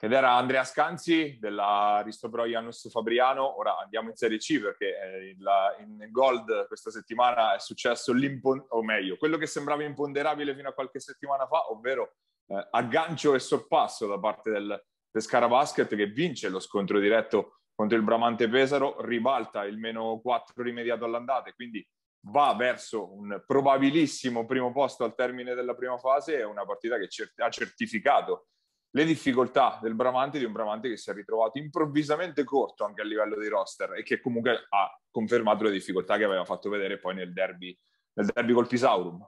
[0.02, 3.58] Ed era Andrea Scanzi della Ristobro Janus Fabriano.
[3.58, 8.64] Ora andiamo in Serie C perché eh, la, in Gold questa settimana è successo l'impon-
[8.70, 12.14] o meglio, quello che sembrava imponderabile fino a qualche settimana fa, ovvero
[12.46, 17.96] eh, aggancio e sorpasso da parte del Pescara Basket che vince lo scontro diretto contro
[17.96, 21.86] il Bramante Pesaro, ribalta il meno 4 rimediato all'andata quindi
[22.26, 26.38] va verso un probabilissimo primo posto al termine della prima fase.
[26.38, 28.48] È una partita che cert- ha certificato
[28.90, 33.04] le difficoltà del Bramante di un Bramante che si è ritrovato improvvisamente corto anche a
[33.04, 37.14] livello di roster e che comunque ha confermato le difficoltà che aveva fatto vedere poi
[37.14, 37.74] nel derby,
[38.12, 39.26] nel derby col Pisaurum.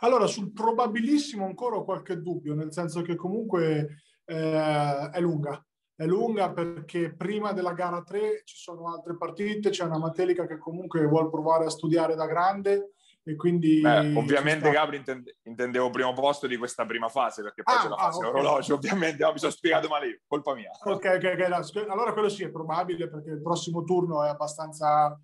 [0.00, 5.64] Allora, sul probabilissimo ancora ho qualche dubbio, nel senso che comunque eh, è lunga.
[5.98, 10.56] È lunga perché prima della gara 3 ci sono altre partite, c'è una Matelica che
[10.56, 12.92] comunque vuole provare a studiare da grande,
[13.24, 17.74] e quindi Beh, ovviamente Gabri intende, intendevo primo posto di questa prima fase perché poi
[17.74, 18.40] ah, c'è la fase ah, okay.
[18.40, 20.70] orologio ovviamente no, mi sono spiegato male colpa mia.
[20.84, 25.20] Ok ok, ok allora quello sì è probabile perché il prossimo turno è abbastanza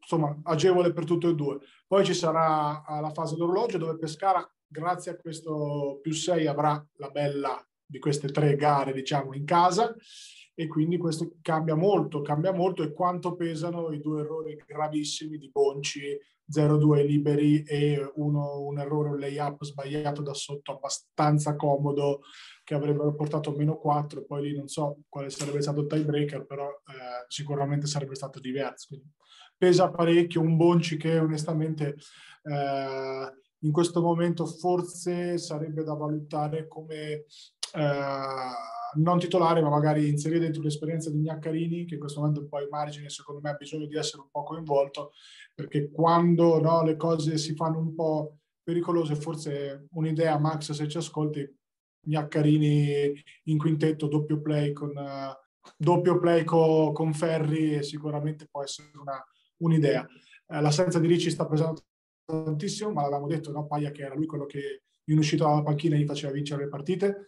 [0.00, 1.58] insomma agevole per tutte e due.
[1.86, 7.10] Poi ci sarà la fase d'orologio dove Pescara grazie a questo più 6 avrà la
[7.10, 9.94] bella di queste tre gare diciamo in casa
[10.54, 15.50] e quindi questo cambia molto, cambia molto e quanto pesano i due errori gravissimi di
[15.50, 16.18] Bonci
[16.50, 22.22] 0-2 liberi e uno, un errore, un layup sbagliato da sotto abbastanza comodo
[22.64, 26.68] che avrebbero portato meno 4 poi lì non so quale sarebbe stato il tiebreaker però
[26.68, 28.88] eh, sicuramente sarebbe stato diverso.
[28.88, 29.08] Quindi
[29.56, 31.96] pesa parecchio un Bonci che onestamente
[32.42, 33.32] eh,
[33.62, 37.24] in questo momento forse sarebbe da valutare come
[37.72, 42.56] non titolare, ma magari inserire dentro l'esperienza di Gnaccarini, che in questo momento un po'
[42.56, 45.12] ai margini, secondo me ha bisogno di essere un po' coinvolto,
[45.54, 50.96] perché quando no, le cose si fanno un po' pericolose, forse un'idea, Max, se ci
[50.96, 51.48] ascolti,
[52.02, 53.12] Gnaccarini
[53.44, 59.22] in quintetto, doppio play con, uh, doppio play co, con Ferri, sicuramente può essere una,
[59.58, 60.06] un'idea.
[60.46, 61.82] Uh, l'assenza di Ricci sta pesando
[62.24, 65.96] tantissimo, ma l'avevamo detto, no, Paglia, che era lui quello che in uscita dalla panchina
[65.96, 67.24] gli faceva vincere le partite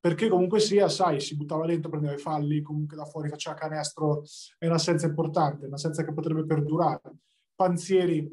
[0.00, 4.22] perché comunque sia, sai, si buttava dentro, prendeva i falli, comunque da fuori faceva canestro,
[4.56, 7.18] è un'assenza importante, un'assenza che potrebbe perdurare.
[7.54, 8.26] Panzieri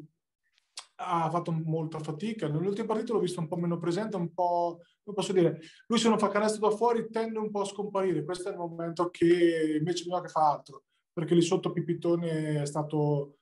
[1.00, 5.14] ha fatto molta fatica, nell'ultima partita l'ho visto un po' meno presente, un po', come
[5.14, 8.48] posso dire, lui se non fa canestro da fuori tende un po' a scomparire, questo
[8.48, 13.36] è il momento che invece bisogna che fa altro, perché lì sotto Pipitone è stato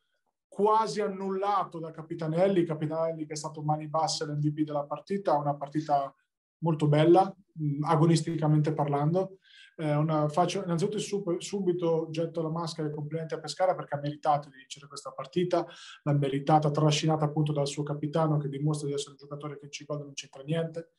[0.49, 6.12] quasi annullato da Capitanelli, Capitanelli che è stato mani basse l'MVP della partita, una partita
[6.59, 7.34] molto bella,
[7.82, 9.38] agonisticamente parlando.
[9.78, 14.00] Eh, una, faccio, innanzitutto sub, subito getto la maschera e complimenti a Pescara perché ha
[14.00, 15.66] meritato di vincere questa partita,
[16.02, 19.70] l'ha meritata, trascinata appunto dal suo capitano che dimostra di essere un giocatore che in
[19.70, 20.92] Cicoda non c'entra niente,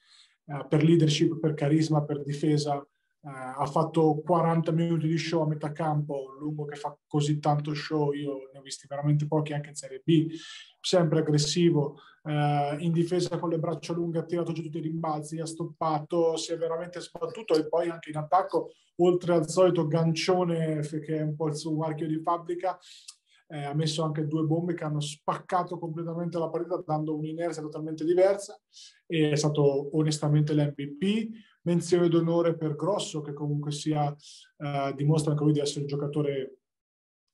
[0.45, 2.85] eh, per leadership, per carisma, per difesa,
[3.19, 7.73] Uh, ha fatto 40 minuti di show a metà campo, lungo che fa così tanto
[7.73, 10.27] show, io ne ho visti veramente pochi anche in Serie B,
[10.79, 15.39] sempre aggressivo, uh, in difesa con le braccia lunghe ha tirato giù tutti i rimbalzi,
[15.39, 20.79] ha stoppato, si è veramente sbattuto e poi anche in attacco, oltre al solito gancione
[20.81, 22.77] che è un po' il suo marchio di fabbrica,
[23.49, 28.03] eh, ha messo anche due bombe che hanno spaccato completamente la partita dando un'inerzia totalmente
[28.03, 28.59] diversa
[29.05, 31.29] e è stato onestamente l'MVP
[31.67, 34.15] menzione d'onore per Grosso, che comunque sia,
[34.57, 36.59] eh, dimostra anche lui di essere un giocatore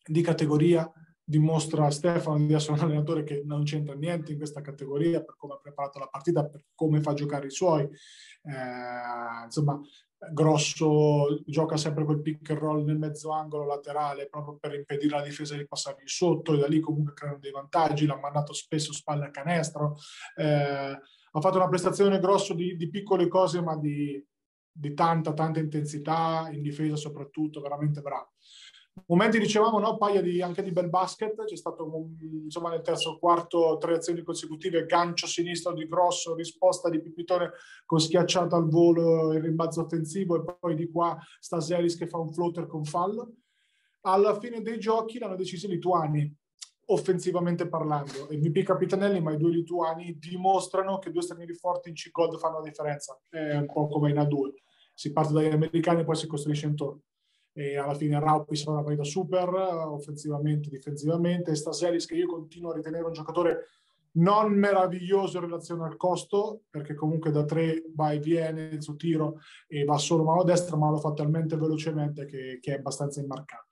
[0.03, 0.91] di categoria,
[1.23, 5.53] dimostra Stefano di essere un allenatore che non c'entra niente in questa categoria per come
[5.53, 7.83] ha preparato la partita, per come fa giocare i suoi.
[7.83, 9.79] Eh, insomma,
[10.31, 15.25] Grosso gioca sempre quel pick and roll nel mezzo angolo laterale proprio per impedire alla
[15.25, 19.25] difesa di passargli sotto e da lì comunque creano dei vantaggi, l'ha mandato spesso spalle
[19.25, 19.97] a canestro.
[20.35, 20.97] Eh,
[21.35, 24.23] ha fatto una prestazione grosso di, di piccole cose, ma di,
[24.71, 28.33] di, tanta, tanta intensità, in difesa soprattutto, veramente bravo.
[29.07, 29.97] Momenti dicevamo, no?
[29.97, 32.11] Paia di, anche di bel basket, c'è stato
[32.43, 37.53] insomma nel terzo quarto tre azioni consecutive, gancio sinistro di grosso, risposta di Pipitone
[37.85, 42.31] con schiacciata al volo il rimbalzo offensivo e poi di qua Staseris che fa un
[42.31, 43.37] floater con fallo.
[44.01, 46.31] Alla fine dei giochi l'hanno deciso i lituani,
[46.85, 48.27] offensivamente parlando.
[48.29, 52.65] MVP Capitanelli, ma i due lituani dimostrano che due stranieri forti in C-Gold fanno la
[52.65, 53.19] differenza.
[53.29, 54.53] È un po' come in A2.
[54.93, 57.01] Si parte dagli americani e poi si costruisce intorno.
[57.53, 61.55] E alla fine Raupis fa una partita super, offensivamente, difensivamente.
[61.55, 63.67] Staselis, che io continuo a ritenere un giocatore
[64.15, 68.95] non meraviglioso in relazione al costo, perché comunque da tre va e viene il suo
[68.95, 73.21] tiro e va solo mano destra, ma lo fa talmente velocemente che, che è abbastanza
[73.21, 73.69] immarcato.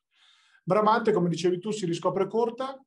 [0.63, 2.79] Bramante, come dicevi tu, si riscopre corta,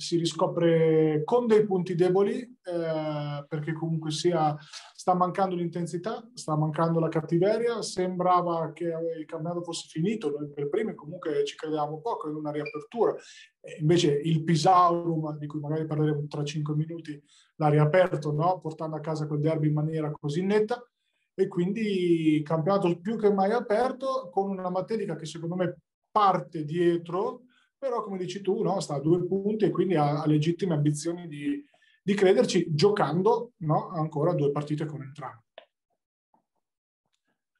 [0.00, 4.56] si riscopre con dei punti deboli eh, perché comunque sia
[4.94, 10.68] sta mancando l'intensità, sta mancando la cattiveria, sembrava che il campionato fosse finito, noi per
[10.68, 13.14] primi comunque ci credevamo poco in una riapertura,
[13.60, 17.22] e invece il Pisaurum, di cui magari parleremo tra cinque minuti,
[17.56, 18.58] l'ha riaperto, no?
[18.60, 20.82] portando a casa quel derby in maniera così netta.
[21.34, 25.78] E quindi campionato più che mai aperto con una matematica che secondo me
[26.10, 27.44] parte dietro
[27.80, 31.26] però come dici tu no, sta a due punti e quindi ha, ha legittime ambizioni
[31.26, 31.64] di,
[32.02, 35.42] di crederci giocando no, ancora due partite con entrambi.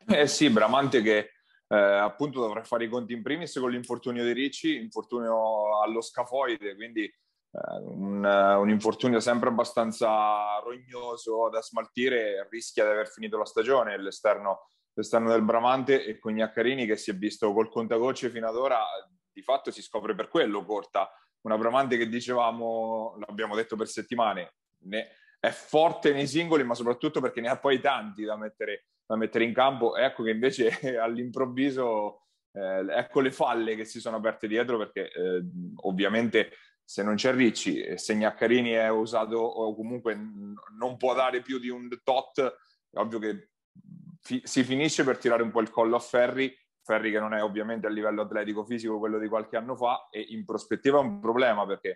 [0.07, 1.31] Eh sì, Bramante che
[1.69, 6.75] eh, appunto dovrà fare i conti in primis con l'infortunio di Ricci, infortunio allo scafoide,
[6.75, 13.47] quindi eh, un, un, infortunio sempre abbastanza rognoso da smaltire, rischia di aver finito la
[13.47, 18.49] stagione l'esterno, l'esterno del Bramante e con Gnaccarini che si è visto col contagocce fino
[18.49, 18.85] ad ora
[19.33, 21.11] di fatto si scopre per quello corta.
[21.43, 24.55] Una Bramante che dicevamo, l'abbiamo detto per settimane,
[24.85, 25.09] ne,
[25.39, 29.45] è forte nei singoli, ma soprattutto perché ne ha poi tanti da mettere, da mettere
[29.45, 29.97] in campo.
[29.97, 30.71] Ecco che invece
[31.01, 35.43] all'improvviso, eh, ecco le falle che si sono aperte dietro, perché eh,
[35.83, 36.53] ovviamente
[36.85, 40.15] se non c'è Ricci e se Gnaccarini è usato o comunque
[40.77, 43.51] non può dare più di un tot, è ovvio che
[44.21, 46.53] fi- si finisce per tirare un po' il collo a Ferri
[46.91, 50.27] Ferri che non è ovviamente a livello atletico fisico quello di qualche anno fa e
[50.31, 51.89] in prospettiva è un problema perché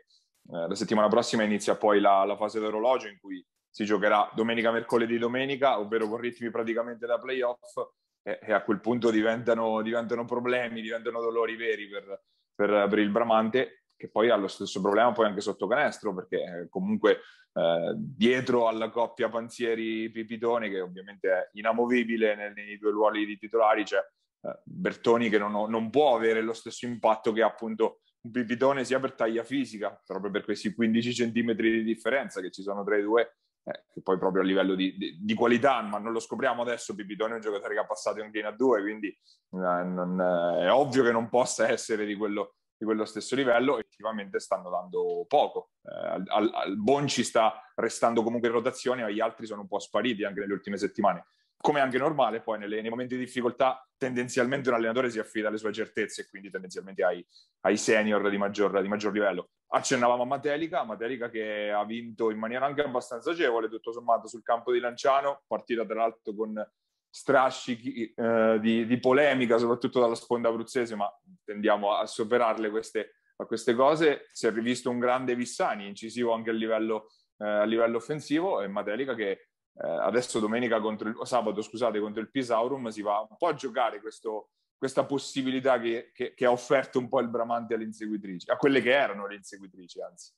[0.53, 4.71] eh, la settimana prossima inizia poi la, la fase d'orologio in cui si giocherà domenica,
[4.71, 7.77] mercoledì, domenica, ovvero con ritmi praticamente da playoff
[8.23, 12.23] e, e a quel punto diventano, diventano, problemi, diventano dolori veri per,
[12.55, 16.37] per, per il Bramante che pei ha lo stesso problema poi anche sotto canestro, perché
[16.37, 17.21] eh, comunque
[17.53, 23.83] eh, dietro alla coppia Panzieri-Pipitoni, che ovviamente è inamovibile nei, nei due ruoli di titolari,
[23.85, 24.24] c'è eh,
[24.63, 29.15] Bertoni che non, non, può avere lo stesso impatto che appunto un Pipitone sia per
[29.15, 33.37] taglia fisica, proprio per questi 15 centimetri di differenza che ci sono tra i due,
[33.65, 36.95] eh, che poi proprio a livello di, di, di, qualità, ma non lo scopriamo adesso,
[36.95, 39.17] Pipitone è un giocatore che ha passato in A2, quindi eh,
[39.51, 44.39] non, eh, è ovvio che non possa essere di quello, di quello stesso livello, effettivamente
[44.41, 45.71] stanno dando poco.
[45.83, 49.79] Eh, al, al Bonci sta restando comunque in rotazione, ma gli altri sono un po'
[49.79, 51.27] spariti anche nelle ultime settimane
[51.65, 55.57] come anche normale, poi nelle, nei momenti di difficoltà tendenzialmente un allenatore si affida alle
[55.57, 57.27] sue certezze e quindi tendenzialmente ai,
[57.63, 59.49] ai senior di maggior, di maggior, livello.
[59.69, 64.43] Accennavamo a Matelica, Matelica che ha vinto in maniera anche abbastanza agevole, tutto sommato, sul
[64.43, 66.71] campo di Lanciano, partita tra l'altro con
[67.09, 71.11] strascichi eh, di, di, polemica, soprattutto dalla sponda abruzzese, ma
[71.45, 74.29] tendiamo a superarle queste, a queste cose.
[74.33, 77.07] Si è rivisto un grande Vissani, incisivo anche a livello,
[77.39, 82.21] eh, a livello offensivo, e Matelica che eh, adesso domenica contro il, sabato scusate, contro
[82.21, 86.51] il Pisaurum si va un po' a giocare questo, questa possibilità che, che, che, ha
[86.51, 90.33] offerto un po' il Bramante alle inseguitrici, a quelle che erano le inseguitrici anzi.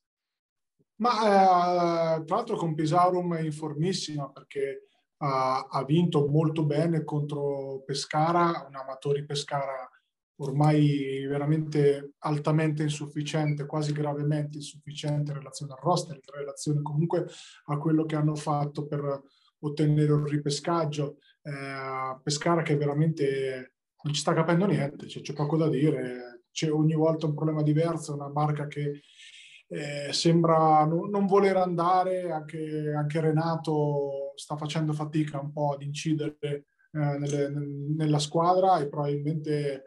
[0.98, 7.82] Ma eh, tra l'altro con Pisaurum è informissima perché ha, ha vinto molto bene contro
[7.84, 9.90] Pescara, un amatori Pescara
[10.36, 17.26] ormai veramente altamente insufficiente, quasi gravemente insufficiente in relazione al roster, in relazione comunque
[17.66, 19.22] a quello che hanno fatto per
[19.60, 21.18] ottenere un ripescaggio.
[21.42, 26.70] Eh, Pescara che veramente non ci sta capendo niente, cioè, c'è poco da dire, c'è
[26.70, 29.00] ogni volta un problema diverso, una barca che
[29.68, 35.82] eh, sembra non, non, voler andare, anche, anche, Renato sta facendo fatica un po' ad
[35.82, 36.38] incidere
[36.92, 37.48] eh, nelle,
[37.96, 39.84] nella squadra e probabilmente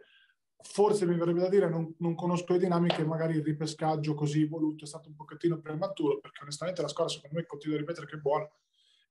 [0.62, 4.84] forse mi verrebbe da dire, non, non, conosco le dinamiche, magari il ripescaggio così voluto
[4.84, 8.16] è stato un pochettino prematuro, perché onestamente la squadra secondo me continua a ripetere che
[8.18, 8.50] è buona,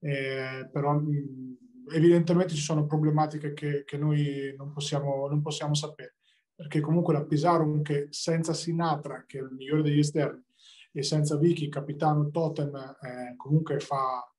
[0.01, 1.57] eh, però mh,
[1.95, 6.17] evidentemente ci sono problematiche che, che noi non possiamo, non possiamo, sapere,
[6.55, 10.45] perché comunque la Pisarum che senza Sinatra, che è il migliore degli esterni,
[10.93, 14.31] e senza Vicky, capitano Totem, eh, comunque fa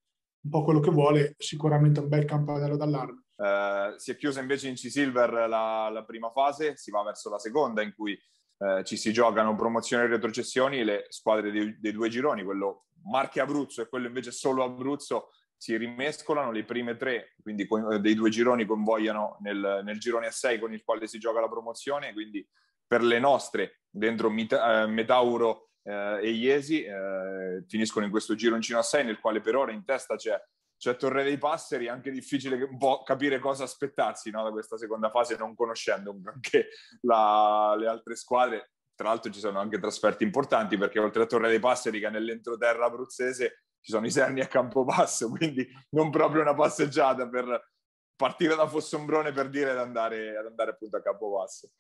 [0.42, 3.24] un po' quello che vuole, sicuramente un bel campanello d'allarme.
[3.42, 7.40] Eh, si è chiusa invece in C-Silver la, la, prima fase, si va verso la
[7.40, 8.20] seconda in cui
[8.58, 13.40] eh, ci si giocano promozioni e retrocessioni, le squadre dei, dei, due gironi, quello Marche
[13.40, 17.68] Abruzzo e quello invece solo Abruzzo, si rimescolano, le prime tre, quindi
[18.00, 21.50] dei due gironi convogliano nel, nel girone a 6 con il quale si gioca la
[21.50, 22.46] promozione, quindi
[22.86, 28.80] per le nostre dentro Mita, eh, Metauro eh, e Iesi eh, finiscono in questo gironcino
[28.80, 30.38] a 6 nel quale per ora in testa c'è
[30.80, 34.78] cioè Torre dei Passeri è anche difficile un po' capire cosa aspettarsi no, da questa
[34.78, 36.70] seconda fase non conoscendo anche
[37.02, 38.72] la, le altre squadre.
[38.96, 42.10] Tra l'altro ci sono anche trasferti importanti perché oltre a Torre dei Passeri che è
[42.10, 47.72] nell'entroterra abruzzese ci sono i Serni a Campobasso, quindi non proprio una passeggiata per
[48.16, 51.72] partire da Fossombrone per dire ad andare, ad andare appunto a Campobasso.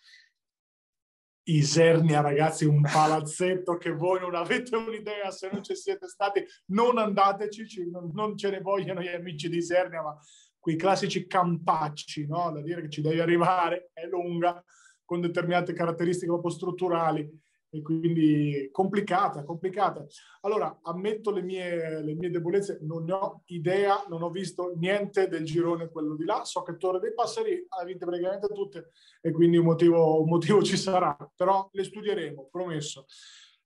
[1.56, 6.98] Isernia, ragazzi, un palazzetto che voi non avete un'idea se non ci siete stati, non
[6.98, 10.18] andateci, non, ce ne vogliono gli amici di Isernia, ma
[10.58, 12.52] quei classici campacci, no?
[12.52, 14.64] Da dire che ci devi arrivare, è lunga,
[15.04, 17.28] con determinate caratteristiche proprio strutturali
[17.72, 20.06] e quindi complicata, complicata.
[20.42, 25.28] Allora, ammetto le mie, le mie debolezze, non ne ho idea, non ho visto niente
[25.28, 28.92] del girone quello di là, so che Torre dei Passeri ha vinto praticamente tutte
[29.22, 33.06] e quindi un motivo, un motivo ci sarà, però le studieremo, promesso.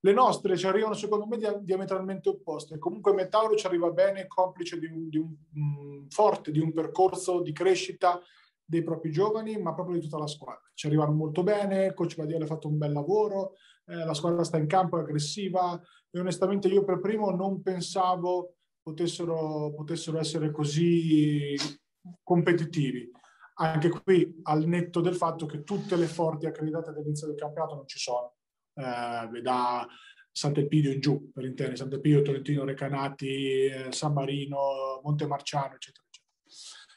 [0.00, 4.84] Le nostre ci arrivano secondo me diametralmente opposte, comunque Metauro ci arriva bene, complice di
[4.84, 8.20] un, di un um, forte, di un percorso di crescita
[8.66, 10.70] dei propri giovani, ma proprio di tutta la squadra.
[10.74, 13.54] Ci arrivano molto bene, coach Badiale ha fatto un bel lavoro,
[13.86, 15.80] eh, la squadra sta in campo, è aggressiva
[16.10, 21.54] e onestamente io per primo non pensavo potessero, potessero essere così
[22.22, 23.10] competitivi.
[23.56, 27.86] Anche qui al netto del fatto che tutte le forti accreditate all'inizio del campionato non
[27.86, 28.34] ci sono.
[28.74, 29.86] Eh, da
[30.30, 36.32] Sant'Epidio in giù, per intendere, Sant'Epidio, Tolentino, Recanati, eh, San Marino, Montemarciano, eccetera, eccetera.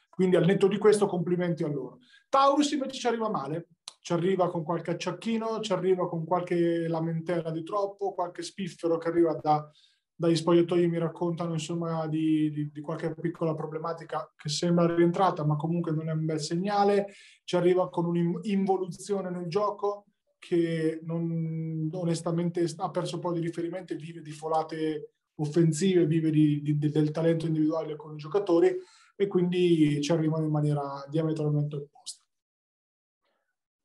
[0.10, 2.00] Quindi al netto di questo complimenti a loro.
[2.28, 3.68] Taurus invece ci arriva male,
[4.08, 9.10] ci arriva con qualche acciacchino, ci arriva con qualche lamentela di troppo, qualche spiffero che
[9.10, 9.70] arriva da,
[10.16, 15.58] dagli spogliatoi mi raccontano insomma di, di, di, qualche piccola problematica che sembra rientrata ma
[15.58, 17.08] comunque non è un bel segnale,
[17.44, 20.06] ci arriva con un'involuzione nel gioco
[20.40, 26.30] che non, onestamente ha perso un po' di riferimento e vive di folate offensive, vive
[26.30, 28.74] di, del talento individuale con i giocatori
[29.18, 32.27] e quindi ci arrivano in maniera diametralmente opposta.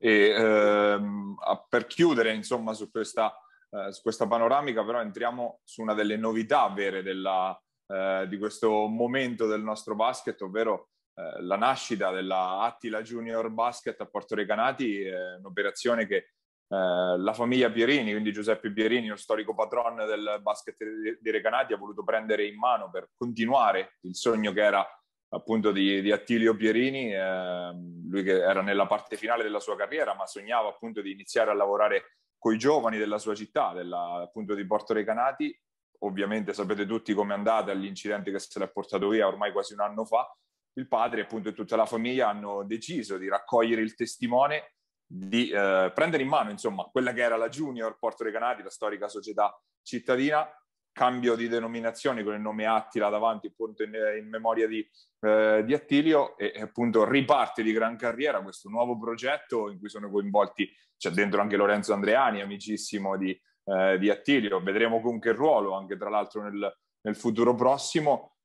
[0.02, 1.36] E ehm,
[1.68, 3.32] per chiudere, insomma, su questa
[3.74, 8.86] eh, su questa panoramica, però entriamo su una delle novità vere della, eh, di questo
[8.86, 15.02] momento del nostro basket, ovvero eh, la nascita della Attila Junior Basket a Porto Recanati,
[15.04, 16.26] è un'operazione che eh,
[16.68, 20.76] la famiglia Pierini, quindi Giuseppe Pierini, lo storico patron del basket
[21.18, 24.86] di Recanati, ha voluto prendere in mano per continuare il sogno che era
[25.34, 27.72] appunto di, di Attilio Pierini, eh,
[28.08, 31.54] lui che era nella parte finale della sua carriera, ma sognava appunto di iniziare a
[31.54, 35.58] lavorare con i giovani della sua città, della, appunto di Porto Recanati.
[36.00, 39.80] Ovviamente sapete tutti come è andata all'incidente che se l'è portato via ormai quasi un
[39.80, 40.30] anno fa.
[40.74, 44.74] Il padre appunto e tutta la famiglia hanno deciso di raccogliere il testimone
[45.06, 49.08] di eh, prendere in mano insomma quella che era la Junior Porto Recanati, la storica
[49.08, 50.48] società cittadina,
[50.92, 54.86] cambio di denominazione con il nome Attila davanti appunto in, in memoria di,
[55.20, 60.10] eh, di, Attilio e appunto riparte di gran carriera questo nuovo progetto in cui sono
[60.10, 65.74] coinvolti, c'è dentro anche Lorenzo Andreani, amicissimo di, eh, di Attilio, vedremo con che ruolo
[65.74, 68.36] anche tra l'altro nel, nel futuro prossimo.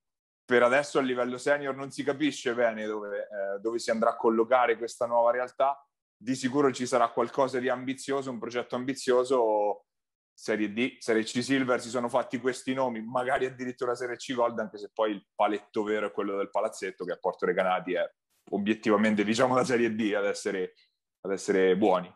[0.46, 4.16] Per adesso a livello senior non si capisce bene dove, eh, dove si andrà a
[4.16, 5.78] collocare questa nuova realtà,
[6.20, 9.87] di sicuro ci sarà qualcosa di ambizioso, un progetto ambizioso.
[10.40, 14.60] Serie D, Serie C Silver si sono fatti questi nomi, magari addirittura Serie C Gold,
[14.60, 18.08] anche se poi il paletto vero è quello del palazzetto che a Porto Recanati è
[18.52, 20.76] obiettivamente, diciamo, la Serie D ad essere,
[21.22, 22.08] ad essere buoni.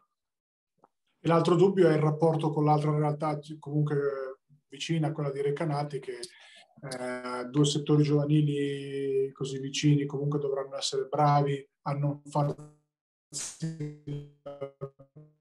[1.19, 5.97] E l'altro dubbio è il rapporto con l'altra realtà comunque vicina a quella di Recanati
[5.97, 12.55] che eh, due settori giovanili così vicini comunque dovranno essere bravi a non far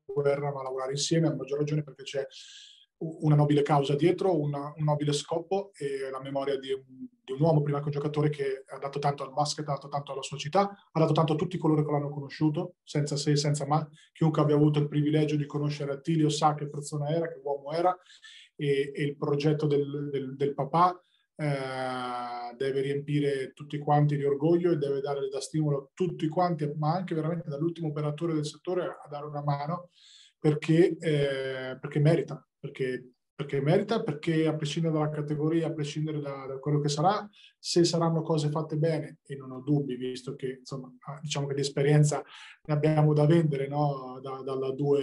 [0.06, 2.26] guerra ma lavorare insieme, a maggior ragione perché c'è
[3.02, 7.40] una nobile causa dietro, una, un nobile scopo e la memoria di un, di un,
[7.40, 10.22] uomo, prima che un giocatore che ha dato tanto al basket, ha dato tanto alla
[10.22, 13.86] sua città, ha dato tanto a tutti coloro che l'hanno conosciuto, senza se senza ma.
[14.12, 17.96] Chiunque abbia avuto il privilegio di conoscere Attilio sa che persona era, che uomo era
[18.54, 21.02] e, e il progetto del, del, del papà
[21.36, 26.70] eh, deve riempire tutti quanti di orgoglio e deve dare da stimolo a tutti quanti,
[26.76, 29.88] ma anche veramente dall'ultimo operatore del settore a dare una mano
[30.38, 36.46] perché, eh, perché merita, perché, perché, merita, perché a prescindere dalla categoria, a prescindere da,
[36.46, 40.58] da, quello che sarà, se saranno cose fatte bene, e non ho dubbi, visto che
[40.60, 42.22] insomma, ah, diciamo che l'esperienza
[42.64, 44.20] ne abbiamo da vendere no?
[44.22, 45.02] da, dalla 2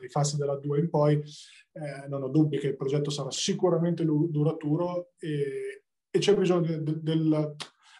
[0.00, 4.04] dai fasi della 2 in poi, eh, non ho dubbi che il progetto sarà sicuramente
[4.04, 7.54] duraturo e, e c'è bisogno de, del,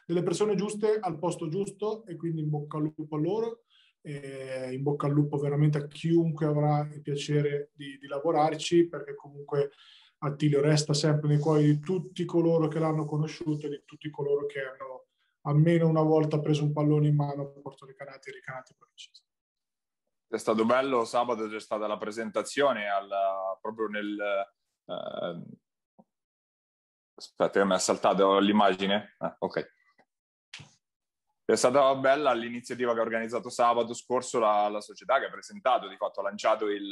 [0.06, 3.60] delle persone giuste al posto giusto e quindi in bocca al lupo a loro,
[4.02, 9.14] e in bocca al lupo veramente a chiunque avrà il piacere di, di lavorarci perché
[9.14, 9.70] comunque
[10.18, 14.46] Attilio resta sempre nei cuori di tutti coloro che l'hanno conosciuto e di tutti coloro
[14.46, 15.06] che hanno
[15.42, 19.22] almeno una volta preso un pallone in mano a Porto Recanati e Recanati Precisa
[20.30, 24.16] è stato bello, sabato c'è stata la presentazione alla, proprio nel...
[24.84, 25.42] Eh,
[27.16, 29.16] aspetta, mi ha saltato l'immagine.
[29.18, 29.72] Ah, ok.
[31.50, 35.88] È stata bella l'iniziativa che ha organizzato sabato scorso la, la società che ha presentato,
[35.88, 36.88] di fatto ha lanciato il,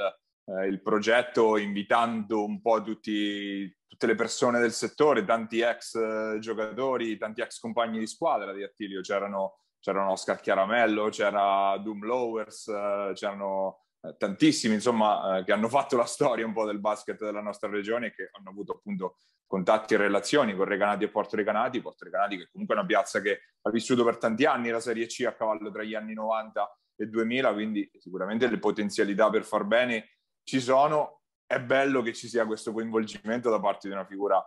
[0.46, 6.38] eh, il progetto invitando un po' tutti, tutte le persone del settore, tanti ex eh,
[6.40, 12.66] giocatori, tanti ex compagni di squadra di Attilio, c'erano c'erano Oscar Chiaramello, c'era Doom Lowers,
[12.66, 13.84] eh, c'erano
[14.16, 18.12] tantissimi insomma eh, che hanno fatto la storia un po' del basket della nostra regione
[18.12, 22.48] che hanno avuto appunto contatti e relazioni con Recanati e Porto Recanati, Porto Recanati che
[22.50, 25.70] comunque è una piazza che ha vissuto per tanti anni la Serie C a cavallo
[25.70, 31.22] tra gli anni 90 e 2000, quindi sicuramente le potenzialità per far bene ci sono,
[31.46, 34.42] è bello che ci sia questo coinvolgimento da parte di una figura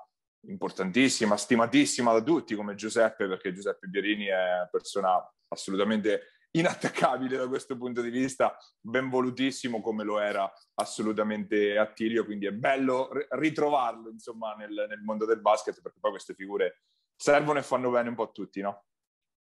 [0.48, 7.48] importantissima, stimatissima da tutti come Giuseppe, perché Giuseppe Bierini è una persona assolutamente inattaccabile da
[7.48, 14.10] questo punto di vista, ben volutissimo come lo era assolutamente Attilio, quindi è bello ritrovarlo
[14.10, 16.82] insomma nel, nel mondo del basket perché poi queste figure
[17.16, 18.84] servono e fanno bene un po' a tutti, no?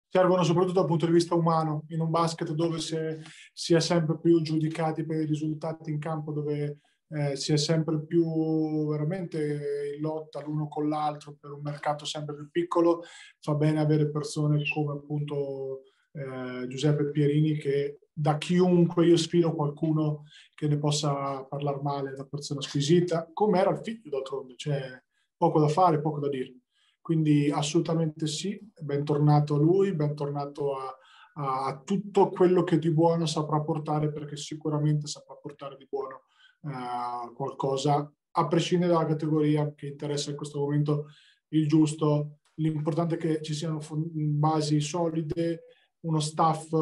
[0.09, 4.41] servono soprattutto dal punto di vista umano, in un basket dove si è, sempre più
[4.41, 6.79] giudicati per i risultati in campo, dove
[7.09, 12.35] eh, si è sempre più veramente in lotta l'uno con l'altro per un mercato sempre
[12.35, 13.03] più piccolo,
[13.41, 15.83] fa bene avere persone come appunto
[16.17, 20.25] eh, Giuseppe Pierini che da chiunque io sfido qualcuno
[20.55, 25.03] che ne possa parlare male, da persona squisita, come era il figlio d'altronde, c'è
[25.37, 26.55] poco da fare, poco da dire.
[27.03, 30.97] Quindi assolutamente sì, bentornato a lui, bentornato a,
[31.35, 36.23] a tutto quello che di buono saprà portare, perché sicuramente saprà portare di buono
[36.63, 41.09] uh, qualcosa, a prescindere dalla categoria che interessa in questo momento
[41.49, 42.39] il giusto.
[42.55, 45.65] L'importante è che ci siano basi solide,
[46.01, 46.73] uno staff,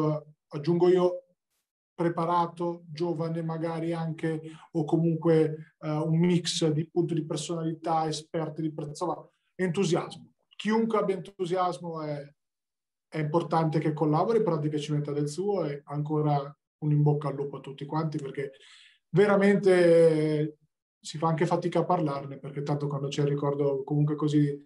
[0.47, 1.23] aggiungo io,
[1.93, 8.73] preparato, giovane magari anche, o comunque uh, un mix di punti di personalità, esperti di
[8.75, 10.31] insomma, entusiasmo.
[10.55, 12.33] Chiunque abbia entusiasmo è,
[13.07, 17.01] è importante che collabori, però di che ci metta del suo e ancora un in
[17.01, 18.51] bocca al lupo a tutti quanti perché
[19.09, 20.57] veramente
[20.99, 24.63] si fa anche fatica a parlarne perché tanto quando c'è il ricordo comunque così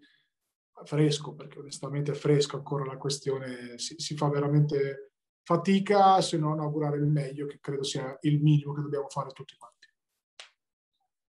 [0.84, 5.12] fresco, perché onestamente è fresco ancora la questione, si, si fa veramente
[5.44, 9.56] fatica se non augurare il meglio, che credo sia il minimo che dobbiamo fare tutti
[9.58, 9.88] quanti.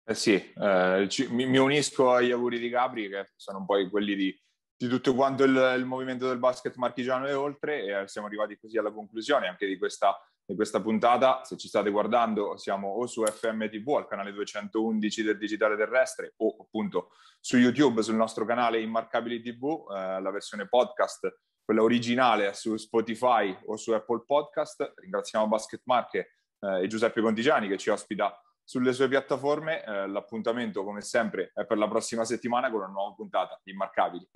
[0.09, 4.15] Eh sì, eh, ci, mi, mi, unisco agli auguri di Gabri, che sono poi quelli
[4.15, 4.41] di,
[4.75, 8.77] di tutto quanto il, il, movimento del basket marchigiano e oltre, e siamo arrivati così
[8.77, 10.17] alla conclusione anche di questa
[10.49, 11.43] di questa puntata.
[11.43, 16.33] Se ci state guardando, siamo o su FM TV al canale 211 del Digitale Terrestre
[16.37, 22.53] o appunto su YouTube sul nostro canale Immarcabili TV, eh, la versione podcast, quella originale
[22.53, 24.93] su Spotify o su Apple Podcast.
[24.95, 29.83] Ringraziamo Basket Marche eh, e Giuseppe Contigiani che ci ospita sulle sue piattaforme.
[29.83, 34.27] Eh, l'appuntamento, come sempre, è per la prossima settimana con una nuova puntata di Immarcabili.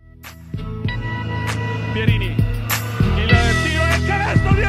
[1.91, 3.30] Pierini, il
[3.64, 4.64] tiro e il canestro di